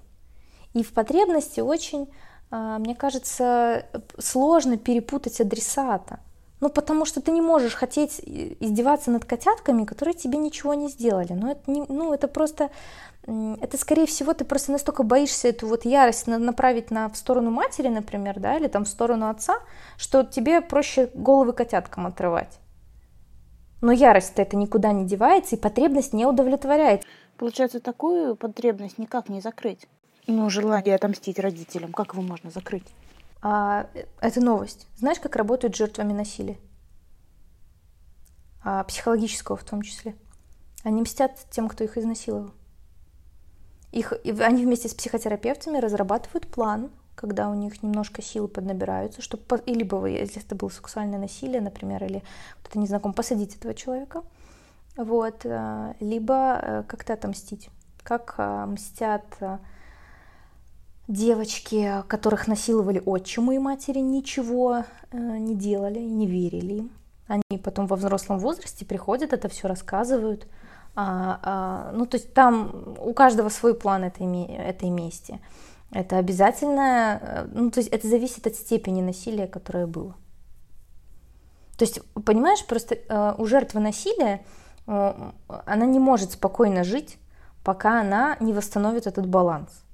И 0.75 0.83
в 0.83 0.93
потребности 0.93 1.61
очень, 1.61 2.09
а, 2.51 2.79
мне 2.79 2.95
кажется, 2.95 3.87
сложно 4.19 4.77
перепутать 4.79 5.41
адресата. 5.41 6.19
Ну, 6.61 6.71
потому 6.71 7.05
что 7.05 7.21
ты 7.21 7.33
не 7.33 7.43
можешь 7.43 7.75
хотеть 7.75 8.21
издеваться 8.25 9.11
над 9.11 9.27
котятками, 9.27 9.85
которые 9.85 10.15
тебе 10.15 10.39
ничего 10.39 10.73
не 10.73 10.89
сделали. 10.89 11.33
Ну, 11.33 11.51
это, 11.51 11.71
не, 11.71 11.85
ну, 11.89 12.15
это 12.15 12.29
просто, 12.29 12.71
это, 13.27 13.77
скорее 13.77 14.07
всего, 14.07 14.33
ты 14.33 14.47
просто 14.47 14.73
настолько 14.73 15.03
боишься 15.03 15.49
эту 15.49 15.67
вот 15.67 15.85
ярость 15.85 16.27
направить 16.27 16.91
на, 16.91 17.11
в 17.11 17.17
сторону 17.17 17.51
матери, 17.51 17.89
например, 17.89 18.41
да, 18.41 18.57
или 18.57 18.69
там 18.69 18.87
в 18.87 18.89
сторону 18.89 19.29
отца, 19.29 19.59
что 19.99 20.25
тебе 20.25 20.63
проще 20.63 21.11
головы 21.13 21.53
котяткам 21.53 22.07
отрывать. 22.07 22.59
Но 23.83 23.93
ярость-то 23.93 24.41
это 24.41 24.57
никуда 24.57 24.93
не 24.93 25.05
девается, 25.05 25.57
и 25.57 25.59
потребность 25.59 26.15
не 26.15 26.25
удовлетворяет. 26.25 27.05
Получается, 27.37 27.81
такую 27.81 28.35
потребность 28.35 28.97
никак 28.97 29.29
не 29.29 29.43
закрыть. 29.43 29.87
Ну, 30.27 30.49
желание 30.49 30.95
отомстить 30.95 31.39
родителям, 31.39 31.93
как 31.93 32.15
его 32.15 32.23
можно 32.23 32.51
закрыть? 32.51 32.87
А, 33.43 33.89
это 34.21 34.41
новость. 34.41 34.87
Знаешь, 34.97 35.21
как 35.21 35.37
работают 35.37 35.77
жертвами 35.77 36.13
насилия? 36.13 36.59
А, 38.65 38.85
психологического 38.85 39.57
в 39.57 39.65
том 39.65 39.83
числе. 39.83 40.17
Они 40.83 41.03
мстят 41.03 41.39
тем, 41.51 41.69
кто 41.69 41.85
их 41.85 41.97
изнасиловал. 41.99 42.53
Их, 43.93 44.13
они 44.41 44.65
вместе 44.65 44.89
с 44.89 44.95
психотерапевтами 44.95 45.79
разрабатывают 45.79 46.49
план 46.49 46.91
когда 47.17 47.49
у 47.49 47.55
них 47.55 47.83
немножко 47.83 48.23
силы 48.23 48.47
поднабираются, 48.47 49.23
чтобы, 49.23 49.43
либо 49.67 49.97
вы, 49.97 50.11
если 50.11 50.45
это 50.45 50.55
было 50.55 50.69
сексуальное 50.69 51.19
насилие, 51.19 51.61
например, 51.61 52.05
или 52.05 52.23
кто-то 52.61 52.79
незнаком, 52.79 53.15
посадить 53.15 53.57
этого 53.57 53.75
человека, 53.75 54.23
вот, 54.97 55.41
э, 55.45 55.95
либо 55.99 56.61
э, 56.63 56.83
как-то 56.87 57.15
отомстить, 57.15 57.71
как 58.03 58.35
э, 58.39 58.67
мстят 58.67 59.25
девочки, 61.09 62.03
которых 62.09 62.49
насиловали 62.49 63.03
отчиму 63.05 63.53
и 63.53 63.59
матери, 63.59 64.01
ничего 64.01 64.85
не 65.13 65.55
делали, 65.55 66.01
не 66.01 66.27
верили. 66.27 66.89
Они 67.29 67.59
потом 67.63 67.87
во 67.87 67.97
взрослом 67.97 68.39
возрасте 68.39 68.85
приходят, 68.85 69.33
это 69.33 69.49
все 69.49 69.69
рассказывают. 69.69 70.47
А, 70.95 71.41
а, 71.43 71.93
ну, 71.93 72.07
то 72.07 72.17
есть 72.17 72.33
там 72.33 72.97
у 72.99 73.13
каждого 73.13 73.51
свой 73.51 73.75
план 73.75 74.05
этой, 74.05 74.45
этой 74.47 74.89
мести. 74.89 75.41
Это 75.93 76.17
обязательно, 76.17 77.21
э, 77.21 77.49
ну, 77.53 77.71
то 77.71 77.81
есть 77.81 77.91
это 77.91 78.09
зависит 78.09 78.47
от 78.47 78.55
степени 78.55 79.03
насилия, 79.03 79.47
которое 79.47 79.87
было. 79.87 80.15
То 81.77 81.85
есть, 81.85 82.01
понимаешь, 82.25 82.65
просто 82.67 82.95
э, 82.95 83.35
у 83.39 83.45
жертвы 83.45 83.81
насилия 83.81 84.45
э, 84.87 85.33
она 85.47 85.87
не 85.87 85.99
может 85.99 86.33
спокойно 86.33 86.83
жить, 86.83 87.19
пока 87.63 88.01
она 88.01 88.37
не 88.41 88.53
восстановит 88.53 89.07
этот 89.07 89.27
баланс. 89.27 89.85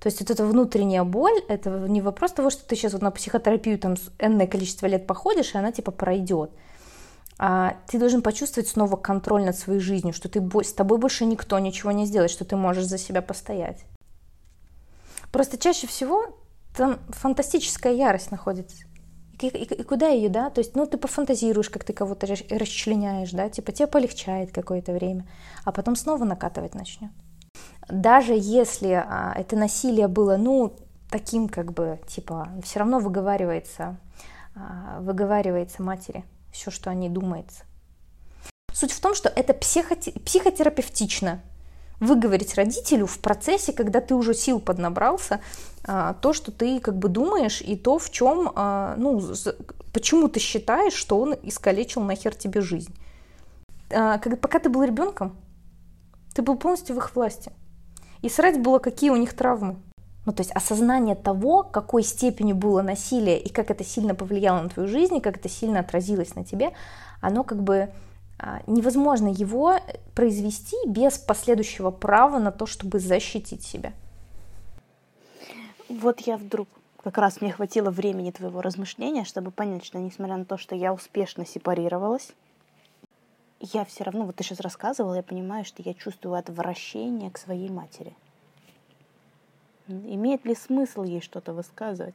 То 0.00 0.06
есть 0.08 0.20
вот 0.20 0.30
эта 0.30 0.44
внутренняя 0.44 1.02
боль, 1.02 1.40
это 1.48 1.70
не 1.88 2.00
вопрос 2.00 2.32
того, 2.32 2.50
что 2.50 2.64
ты 2.64 2.76
сейчас 2.76 2.92
вот 2.92 3.02
на 3.02 3.10
психотерапию 3.10 3.78
там 3.78 3.96
энное 4.18 4.46
количество 4.46 4.86
лет 4.86 5.06
походишь, 5.06 5.54
и 5.54 5.58
она 5.58 5.72
типа 5.72 5.90
пройдет. 5.90 6.50
А 7.38 7.76
ты 7.88 7.98
должен 7.98 8.22
почувствовать 8.22 8.68
снова 8.68 8.96
контроль 8.96 9.44
над 9.44 9.56
своей 9.56 9.80
жизнью, 9.80 10.12
что 10.12 10.28
ты, 10.28 10.40
с 10.64 10.72
тобой 10.72 10.98
больше 10.98 11.24
никто 11.24 11.58
ничего 11.58 11.92
не 11.92 12.06
сделает, 12.06 12.30
что 12.30 12.44
ты 12.44 12.56
можешь 12.56 12.86
за 12.86 12.98
себя 12.98 13.22
постоять. 13.22 13.84
Просто 15.32 15.58
чаще 15.58 15.86
всего 15.86 16.36
там 16.76 16.98
фантастическая 17.10 17.92
ярость 17.92 18.30
находится. 18.30 18.84
И, 19.40 19.46
и, 19.46 19.82
куда 19.84 20.08
ее, 20.08 20.28
да? 20.28 20.50
То 20.50 20.60
есть, 20.60 20.74
ну, 20.74 20.86
ты 20.86 20.96
пофантазируешь, 20.96 21.70
как 21.70 21.84
ты 21.84 21.92
кого-то 21.92 22.26
расчленяешь, 22.26 23.30
да, 23.30 23.48
типа 23.48 23.70
тебе 23.70 23.86
полегчает 23.86 24.52
какое-то 24.52 24.92
время, 24.92 25.28
а 25.64 25.70
потом 25.70 25.94
снова 25.94 26.24
накатывать 26.24 26.74
начнет. 26.74 27.12
Даже 27.88 28.34
если 28.34 28.92
а, 28.92 29.32
это 29.34 29.56
насилие 29.56 30.08
было, 30.08 30.36
ну, 30.36 30.76
таким 31.10 31.48
как 31.48 31.72
бы, 31.72 31.98
типа, 32.06 32.50
все 32.62 32.80
равно 32.80 32.98
выговаривается, 32.98 33.96
а, 34.54 35.00
выговаривается 35.00 35.82
матери 35.82 36.24
все, 36.52 36.70
что 36.70 36.90
о 36.90 36.94
ней 36.94 37.08
думается. 37.08 37.64
Суть 38.72 38.92
в 38.92 39.00
том, 39.00 39.14
что 39.14 39.30
это 39.30 39.54
психоте- 39.54 40.18
психотерапевтично 40.20 41.40
выговорить 41.98 42.54
родителю 42.54 43.06
в 43.06 43.18
процессе, 43.20 43.72
когда 43.72 44.00
ты 44.00 44.14
уже 44.14 44.34
сил 44.34 44.60
поднабрался, 44.60 45.40
а, 45.84 46.12
то, 46.12 46.34
что 46.34 46.52
ты 46.52 46.80
как 46.80 46.98
бы 46.98 47.08
думаешь, 47.08 47.62
и 47.62 47.74
то, 47.74 47.98
в 47.98 48.10
чем, 48.10 48.52
ну, 48.54 49.22
почему 49.94 50.28
ты 50.28 50.40
считаешь, 50.40 50.92
что 50.92 51.18
он 51.18 51.34
искалечил 51.42 52.02
нахер 52.02 52.34
тебе 52.34 52.60
жизнь. 52.60 52.94
Когда, 53.88 54.36
пока 54.36 54.58
ты 54.58 54.68
был 54.68 54.82
ребенком, 54.82 55.34
ты 56.34 56.42
был 56.42 56.56
полностью 56.56 56.94
в 56.94 56.98
их 56.98 57.16
власти. 57.16 57.50
И 58.22 58.28
срать 58.28 58.60
было, 58.60 58.78
какие 58.78 59.10
у 59.10 59.16
них 59.16 59.34
травмы. 59.34 59.76
Ну, 60.26 60.32
то 60.32 60.42
есть 60.42 60.52
осознание 60.52 61.14
того, 61.14 61.62
какой 61.62 62.02
степени 62.02 62.52
было 62.52 62.82
насилие 62.82 63.40
и 63.40 63.48
как 63.48 63.70
это 63.70 63.82
сильно 63.82 64.14
повлияло 64.14 64.60
на 64.60 64.68
твою 64.68 64.88
жизнь, 64.88 65.16
и 65.16 65.20
как 65.20 65.38
это 65.38 65.48
сильно 65.48 65.80
отразилось 65.80 66.34
на 66.34 66.44
тебе, 66.44 66.72
оно 67.22 67.44
как 67.44 67.62
бы 67.62 67.90
а, 68.38 68.60
невозможно 68.66 69.28
его 69.28 69.80
произвести 70.14 70.76
без 70.86 71.18
последующего 71.18 71.90
права 71.90 72.38
на 72.38 72.52
то, 72.52 72.66
чтобы 72.66 73.00
защитить 73.00 73.64
себя. 73.64 73.92
Вот 75.88 76.20
я 76.20 76.36
вдруг, 76.36 76.68
как 77.02 77.18
раз 77.18 77.40
мне 77.40 77.50
хватило 77.50 77.90
времени 77.90 78.30
твоего 78.30 78.60
размышления, 78.60 79.24
чтобы 79.24 79.50
понять, 79.50 79.84
что 79.84 79.98
несмотря 79.98 80.36
на 80.36 80.44
то, 80.44 80.58
что 80.58 80.76
я 80.76 80.92
успешно 80.92 81.46
сепарировалась, 81.46 82.32
я 83.60 83.84
все 83.84 84.04
равно, 84.04 84.24
вот 84.24 84.36
ты 84.36 84.44
сейчас 84.44 84.60
рассказывала, 84.60 85.14
я 85.14 85.22
понимаю, 85.22 85.64
что 85.64 85.82
я 85.82 85.94
чувствую 85.94 86.34
отвращение 86.36 87.30
к 87.30 87.38
своей 87.38 87.68
матери. 87.68 88.14
Имеет 89.88 90.44
ли 90.44 90.54
смысл 90.54 91.02
ей 91.02 91.20
что-то 91.20 91.52
высказывать? 91.52 92.14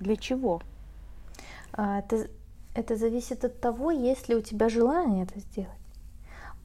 Для 0.00 0.16
чего? 0.16 0.60
А, 1.72 2.02
ты 2.02 2.30
это 2.74 2.96
зависит 2.96 3.44
от 3.44 3.60
того, 3.60 3.90
есть 3.90 4.28
ли 4.28 4.34
у 4.34 4.42
тебя 4.42 4.68
желание 4.68 5.24
это 5.24 5.38
сделать. 5.40 5.70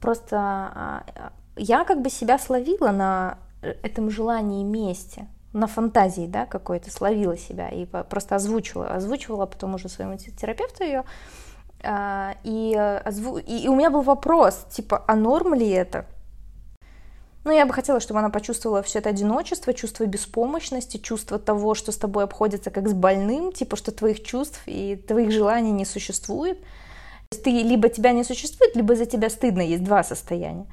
Просто 0.00 0.36
а, 0.36 1.32
я 1.56 1.84
как 1.84 2.02
бы 2.02 2.10
себя 2.10 2.38
словила 2.38 2.90
на 2.90 3.38
этом 3.62 4.10
желании 4.10 4.62
мести, 4.62 5.26
на 5.52 5.66
фантазии, 5.66 6.26
да, 6.26 6.44
какой-то, 6.44 6.90
словила 6.90 7.36
себя 7.36 7.68
и 7.68 7.86
просто 7.86 8.34
озвучивала, 8.34 8.88
озвучивала 8.88 9.46
потом 9.46 9.74
уже 9.74 9.88
своему 9.88 10.16
терапевту 10.18 10.84
ее, 10.84 11.00
а, 11.00 11.04
и, 12.44 12.74
озву... 13.04 13.38
и 13.38 13.68
у 13.68 13.76
меня 13.76 13.90
был 13.90 14.02
вопрос, 14.02 14.66
типа, 14.70 15.04
а 15.06 15.14
норм 15.14 15.54
ли 15.54 15.68
это? 15.68 16.06
Ну, 17.44 17.52
я 17.52 17.64
бы 17.64 17.72
хотела, 17.72 18.00
чтобы 18.00 18.18
она 18.18 18.28
почувствовала 18.28 18.82
все 18.82 18.98
это 18.98 19.10
одиночество, 19.10 19.72
чувство 19.72 20.04
беспомощности, 20.04 20.96
чувство 20.96 21.38
того, 21.38 21.76
что 21.76 21.92
с 21.92 21.96
тобой 21.96 22.24
обходится 22.24 22.72
как 22.72 22.88
с 22.88 22.92
больным, 22.92 23.52
типа, 23.52 23.76
что 23.76 23.92
твоих 23.92 24.24
чувств 24.24 24.60
и 24.66 24.96
твоих 24.96 25.30
желаний 25.30 25.70
не 25.70 25.84
существует. 25.84 26.60
То 26.60 27.36
есть 27.36 27.44
ты 27.44 27.50
либо 27.50 27.88
тебя 27.88 28.10
не 28.10 28.24
существует, 28.24 28.74
либо 28.74 28.96
за 28.96 29.06
тебя 29.06 29.30
стыдно, 29.30 29.60
есть 29.60 29.84
два 29.84 30.02
состояния. 30.02 30.66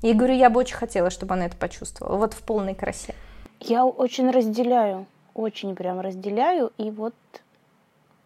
И 0.00 0.14
говорю, 0.14 0.34
я 0.34 0.48
бы 0.48 0.60
очень 0.60 0.76
хотела, 0.76 1.10
чтобы 1.10 1.34
она 1.34 1.44
это 1.44 1.56
почувствовала, 1.56 2.16
вот 2.16 2.32
в 2.32 2.42
полной 2.42 2.74
красе. 2.74 3.14
Я 3.60 3.84
очень 3.84 4.30
разделяю, 4.30 5.04
очень 5.34 5.74
прям 5.74 6.00
разделяю, 6.00 6.72
и 6.78 6.90
вот, 6.90 7.14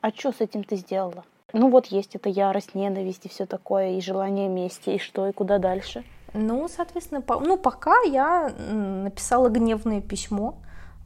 а 0.03 0.11
что 0.11 0.31
с 0.31 0.41
этим 0.41 0.63
ты 0.63 0.77
сделала? 0.77 1.25
Ну 1.55 1.71
вот 1.71 1.87
есть 1.87 2.15
эта 2.15 2.29
ярость, 2.29 2.75
ненависть 2.75 3.25
и 3.25 3.29
все 3.29 3.47
такое, 3.47 3.93
и 3.93 4.01
желание 4.01 4.49
мести, 4.49 4.91
и 4.91 4.99
что, 4.99 5.29
и 5.29 5.33
куда 5.33 5.59
дальше? 5.59 6.05
Ну, 6.35 6.69
соответственно, 6.69 7.23
по, 7.23 7.41
ну, 7.41 7.57
пока 7.57 8.03
я 8.03 8.51
написала 8.51 9.49
гневное 9.49 10.03
письмо, 10.03 10.57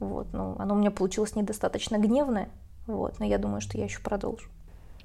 вот, 0.00 0.26
ну, 0.32 0.56
оно 0.58 0.74
у 0.74 0.78
меня 0.78 0.90
получилось 0.90 1.36
недостаточно 1.36 1.96
гневное, 1.96 2.48
вот, 2.88 3.20
но 3.20 3.24
я 3.24 3.38
думаю, 3.38 3.60
что 3.60 3.78
я 3.78 3.84
еще 3.84 4.00
продолжу. 4.00 4.48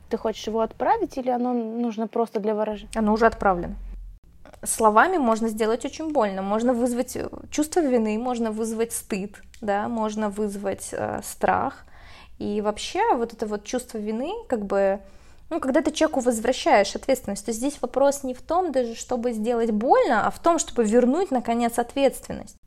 Ты 0.10 0.18
хочешь 0.18 0.48
его 0.48 0.62
отправить 0.62 1.18
или 1.18 1.30
оно 1.30 1.54
нужно 1.54 2.08
просто 2.08 2.40
для 2.40 2.56
выражения? 2.56 2.90
Оно 2.96 3.14
уже 3.14 3.28
отправлено. 3.28 3.76
Словами 4.64 5.18
можно 5.18 5.50
сделать 5.50 5.86
очень 5.86 6.12
больно. 6.12 6.42
Можно 6.42 6.74
вызвать 6.74 7.16
э, 7.16 7.30
чувство 7.52 7.82
вины, 7.82 8.18
можно 8.18 8.52
вызвать 8.52 8.94
стыд, 8.94 9.36
да, 9.62 9.88
можно 9.88 10.30
вызвать 10.30 10.90
э, 10.94 11.20
страх. 11.24 11.86
И 12.40 12.62
вообще 12.62 13.16
вот 13.16 13.34
это 13.34 13.46
вот 13.46 13.66
чувство 13.66 14.00
вины, 14.00 14.34
как 14.48 14.66
бы 14.66 15.00
ну, 15.50 15.60
когда 15.60 15.82
ты 15.82 15.92
человеку 15.92 16.20
возвращаешь 16.20 16.96
ответственность, 16.96 17.46
то 17.46 17.52
здесь 17.52 17.82
вопрос 17.82 18.24
не 18.24 18.34
в 18.34 18.42
том 18.42 18.72
даже, 18.72 18.96
чтобы 18.96 19.32
сделать 19.32 19.72
больно, 19.72 20.28
а 20.28 20.32
в 20.32 20.40
том, 20.40 20.60
чтобы 20.60 20.84
вернуть, 20.84 21.32
наконец, 21.32 21.80
ответственность. 21.80 22.58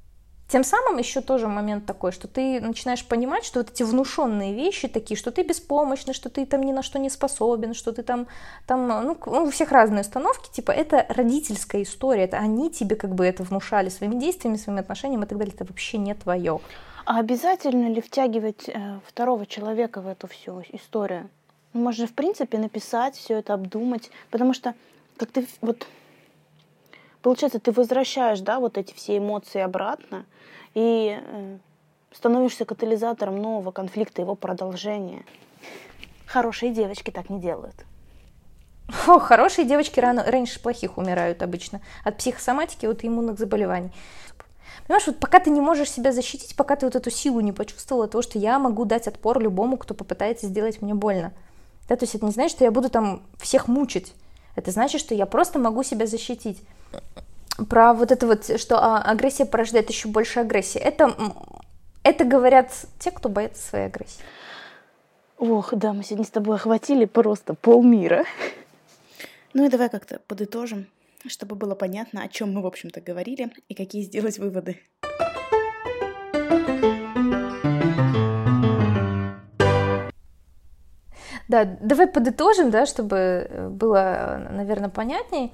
Тем 0.51 0.65
самым 0.65 0.99
еще 0.99 1.21
тоже 1.21 1.47
момент 1.47 1.87
такой, 1.87 2.11
что 2.11 2.27
ты 2.27 2.61
начинаешь 2.61 3.07
понимать, 3.07 3.45
что 3.45 3.61
вот 3.61 3.71
эти 3.71 3.85
внушенные 3.85 4.53
вещи 4.53 4.89
такие, 4.89 5.17
что 5.17 5.31
ты 5.31 5.45
беспомощный, 5.45 6.13
что 6.13 6.29
ты 6.29 6.45
там 6.45 6.65
ни 6.65 6.73
на 6.73 6.83
что 6.83 6.99
не 6.99 7.09
способен, 7.09 7.73
что 7.73 7.93
ты 7.93 8.03
там, 8.03 8.27
там 8.67 8.89
ну, 8.89 9.17
ну, 9.27 9.45
у 9.45 9.51
всех 9.51 9.71
разные 9.71 10.01
установки, 10.01 10.51
типа 10.51 10.73
это 10.73 11.07
родительская 11.09 11.83
история, 11.83 12.25
это 12.25 12.39
они 12.39 12.69
тебе 12.69 12.97
как 12.97 13.15
бы 13.15 13.25
это 13.25 13.45
внушали 13.45 13.91
своими 13.91 14.17
действиями, 14.17 14.57
своими 14.57 14.81
отношениями 14.81 15.25
и 15.25 15.29
так 15.29 15.39
далее, 15.39 15.55
это 15.55 15.65
вообще 15.65 15.99
не 15.99 16.15
твое. 16.15 16.59
А 17.05 17.21
обязательно 17.21 17.89
ли 17.89 18.01
втягивать 18.01 18.69
э, 18.69 18.99
второго 19.07 19.47
человека 19.47 20.01
в 20.01 20.09
эту 20.09 20.27
всю 20.27 20.63
историю? 20.73 21.31
Можно, 21.73 22.07
в 22.07 22.13
принципе, 22.13 22.59
написать 22.59 23.17
все 23.17 23.39
это, 23.39 23.55
обдумать, 23.55 24.11
потому 24.31 24.55
что 24.55 24.75
как 25.17 25.31
ты 25.31 25.47
вот 25.61 25.87
получается, 27.23 27.61
ты 27.61 27.73
возвращаешь, 27.73 28.41
да, 28.41 28.59
вот 28.59 28.79
эти 28.79 28.95
все 28.95 29.19
эмоции 29.19 29.61
обратно 29.61 30.25
и 30.75 31.19
э, 31.21 31.59
становишься 32.13 32.65
катализатором 32.65 33.41
нового 33.41 33.71
конфликта, 33.71 34.23
его 34.23 34.35
продолжения. 34.35 35.25
Хорошие 36.27 36.73
девочки 36.73 37.11
так 37.11 37.29
не 37.29 37.41
делают. 37.41 37.85
О, 39.07 39.19
хорошие 39.19 39.67
девочки 39.67 40.01
рано, 40.01 40.25
раньше 40.25 40.61
плохих 40.61 40.99
умирают 40.99 41.43
обычно 41.43 41.81
от 42.05 42.17
психосоматики, 42.17 42.87
от 42.87 43.05
иммунных 43.05 43.39
заболеваний. 43.39 43.93
Понимаешь, 44.87 45.07
вот 45.07 45.21
пока 45.21 45.39
ты 45.39 45.51
не 45.51 45.61
можешь 45.61 45.91
себя 45.91 46.11
защитить, 46.13 46.57
пока 46.57 46.75
ты 46.75 46.87
вот 46.87 46.97
эту 46.97 47.11
силу 47.11 47.41
не 47.41 47.53
почувствовала, 47.53 48.09
того, 48.09 48.23
что 48.23 48.39
я 48.39 48.59
могу 48.59 48.85
дать 48.85 49.07
отпор 49.07 49.39
любому, 49.39 49.77
кто 49.77 49.95
попытается 49.95 50.47
сделать 50.47 50.83
мне 50.83 50.95
больно. 50.95 51.33
Да, 51.91 51.97
то 51.97 52.05
есть 52.05 52.15
это 52.15 52.25
не 52.25 52.31
значит, 52.31 52.53
что 52.53 52.65
я 52.65 52.71
буду 52.71 52.89
там 52.89 53.21
всех 53.41 53.67
мучить. 53.67 54.15
Это 54.55 54.71
значит, 54.71 55.01
что 55.01 55.13
я 55.13 55.27
просто 55.27 55.59
могу 55.59 55.83
себя 55.83 56.07
защитить. 56.07 56.63
Про 57.69 57.95
вот 57.95 58.13
это 58.13 58.29
вот, 58.29 58.61
что 58.61 58.79
а, 58.79 59.03
агрессия 59.03 59.45
порождает 59.45 59.91
еще 59.91 60.07
больше 60.07 60.39
агрессии. 60.39 60.79
Это, 60.79 61.17
это 62.05 62.25
говорят 62.25 62.71
те, 63.01 63.11
кто 63.11 63.29
боится 63.29 63.61
своей 63.61 63.87
агрессии. 63.87 64.23
Ох, 65.37 65.75
да, 65.75 65.93
мы 65.93 66.05
сегодня 66.05 66.25
с 66.25 66.31
тобой 66.31 66.57
охватили 66.57 67.07
просто 67.07 67.55
полмира. 67.55 68.25
Ну 69.53 69.67
и 69.67 69.69
давай 69.69 69.89
как-то 69.89 70.21
подытожим, 70.29 70.87
чтобы 71.27 71.57
было 71.57 71.75
понятно, 71.75 72.23
о 72.23 72.29
чем 72.29 72.53
мы, 72.53 72.63
в 72.63 72.67
общем-то, 72.67 73.01
говорили 73.01 73.51
и 73.69 73.75
какие 73.75 74.03
сделать 74.03 74.39
выводы. 74.39 74.79
Да, 81.51 81.65
давай 81.65 82.07
подытожим, 82.07 82.71
да, 82.71 82.87
чтобы 82.87 83.69
было, 83.71 84.49
наверное, 84.51 84.89
понятней. 84.89 85.53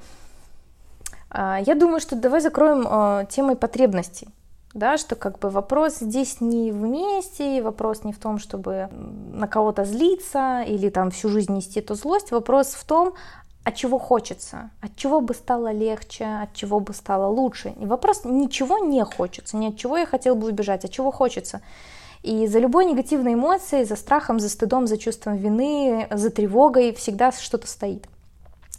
А, 1.30 1.58
я 1.66 1.74
думаю, 1.74 2.00
что 2.00 2.16
давай 2.16 2.40
закроем 2.40 2.86
а, 2.86 3.24
темой 3.24 3.56
потребностей 3.56 4.28
да, 4.74 4.98
что 4.98 5.16
как 5.16 5.38
бы 5.38 5.48
вопрос 5.48 6.00
здесь 6.00 6.42
не 6.42 6.70
вместе, 6.70 7.62
вопрос 7.62 8.04
не 8.04 8.12
в 8.12 8.18
том, 8.18 8.38
чтобы 8.38 8.90
на 9.32 9.48
кого-то 9.48 9.86
злиться 9.86 10.62
или 10.66 10.90
там 10.90 11.10
всю 11.10 11.30
жизнь 11.30 11.54
нести 11.54 11.80
эту 11.80 11.94
злость, 11.94 12.30
вопрос 12.30 12.74
в 12.74 12.84
том, 12.84 13.14
от 13.64 13.74
чего 13.74 13.98
хочется, 13.98 14.70
от 14.82 14.94
чего 14.94 15.22
бы 15.22 15.32
стало 15.32 15.72
легче, 15.72 16.26
от 16.42 16.52
чего 16.52 16.78
бы 16.78 16.92
стало 16.92 17.26
лучше. 17.26 17.74
И 17.80 17.86
вопрос 17.86 18.24
ничего 18.24 18.78
не 18.78 19.02
хочется, 19.02 19.56
ни 19.56 19.68
от 19.68 19.78
чего 19.78 19.96
я 19.96 20.04
хотел 20.04 20.34
бы 20.34 20.46
убежать, 20.48 20.84
от 20.84 20.90
чего 20.90 21.10
хочется. 21.10 21.62
И 22.26 22.48
за 22.48 22.58
любой 22.58 22.86
негативной 22.86 23.34
эмоцией, 23.34 23.84
за 23.84 23.94
страхом, 23.94 24.40
за 24.40 24.48
стыдом, 24.48 24.88
за 24.88 24.98
чувством 24.98 25.36
вины, 25.36 26.08
за 26.10 26.30
тревогой 26.30 26.92
всегда 26.92 27.30
что-то 27.30 27.68
стоит. 27.68 28.08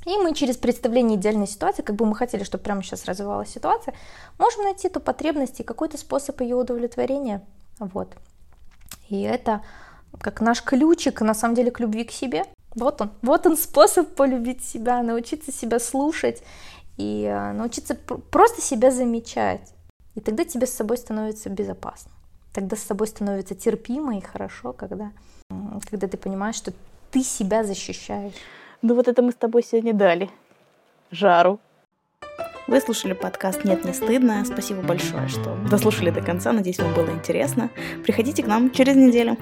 И 0.05 0.17
мы 0.17 0.33
через 0.33 0.57
представление 0.57 1.17
идеальной 1.17 1.47
ситуации, 1.47 1.81
как 1.81 1.95
бы 1.95 2.05
мы 2.05 2.13
хотели, 2.13 2.43
чтобы 2.43 2.65
прямо 2.65 2.83
сейчас 2.83 3.05
развивалась 3.05 3.47
ситуация, 3.47 3.93
можем 4.37 4.63
найти 4.63 4.89
ту 4.89 4.99
потребность 4.99 5.61
и 5.61 5.63
какой-то 5.63 5.97
способ 5.97 6.41
ее 6.41 6.57
удовлетворения. 6.57 7.41
Вот. 7.79 8.09
И 9.07 9.21
это 9.21 9.61
как 10.19 10.41
наш 10.41 10.61
ключик, 10.61 11.21
на 11.21 11.33
самом 11.33 11.55
деле, 11.55 11.71
к 11.71 11.79
любви 11.79 12.03
к 12.03 12.11
себе. 12.11 12.43
Вот 12.75 12.99
он. 12.99 13.11
Вот 13.21 13.47
он 13.47 13.55
способ 13.55 14.13
полюбить 14.13 14.61
себя, 14.61 15.01
научиться 15.01 15.53
себя 15.53 15.79
слушать 15.79 16.43
и 16.97 17.23
э, 17.23 17.53
научиться 17.53 17.95
просто 17.95 18.61
себя 18.61 18.91
замечать. 18.91 19.73
И 20.15 20.19
тогда 20.19 20.43
тебе 20.43 20.67
с 20.67 20.73
собой 20.73 20.97
становится 20.97 21.49
безопасно. 21.49 22.11
Тогда 22.57 22.75
с 22.75 22.79
собой 22.79 23.05
становится 23.05 23.53
терпимо 23.53 24.17
и 24.17 24.19
хорошо, 24.19 24.73
когда, 24.73 25.11
когда 25.91 26.07
ты 26.07 26.17
понимаешь, 26.17 26.55
что 26.55 26.73
ты 27.11 27.21
себя 27.21 27.63
защищаешь. 27.63 28.33
Ну 28.81 28.95
вот 28.95 29.07
это 29.07 29.21
мы 29.21 29.31
с 29.31 29.35
тобой 29.35 29.61
сегодня 29.61 29.93
дали. 29.93 30.31
Жару. 31.11 31.59
Вы 32.65 32.81
слушали 32.81 33.13
подкаст 33.13 33.63
«Нет, 33.63 33.85
не 33.85 33.93
стыдно». 33.93 34.43
Спасибо 34.43 34.81
большое, 34.81 35.27
что 35.27 35.55
дослушали 35.69 36.09
до 36.09 36.21
конца. 36.21 36.51
Надеюсь, 36.51 36.79
вам 36.79 36.95
было 36.95 37.11
интересно. 37.11 37.69
Приходите 38.01 38.41
к 38.41 38.47
нам 38.47 38.71
через 38.71 38.95
неделю. 38.95 39.37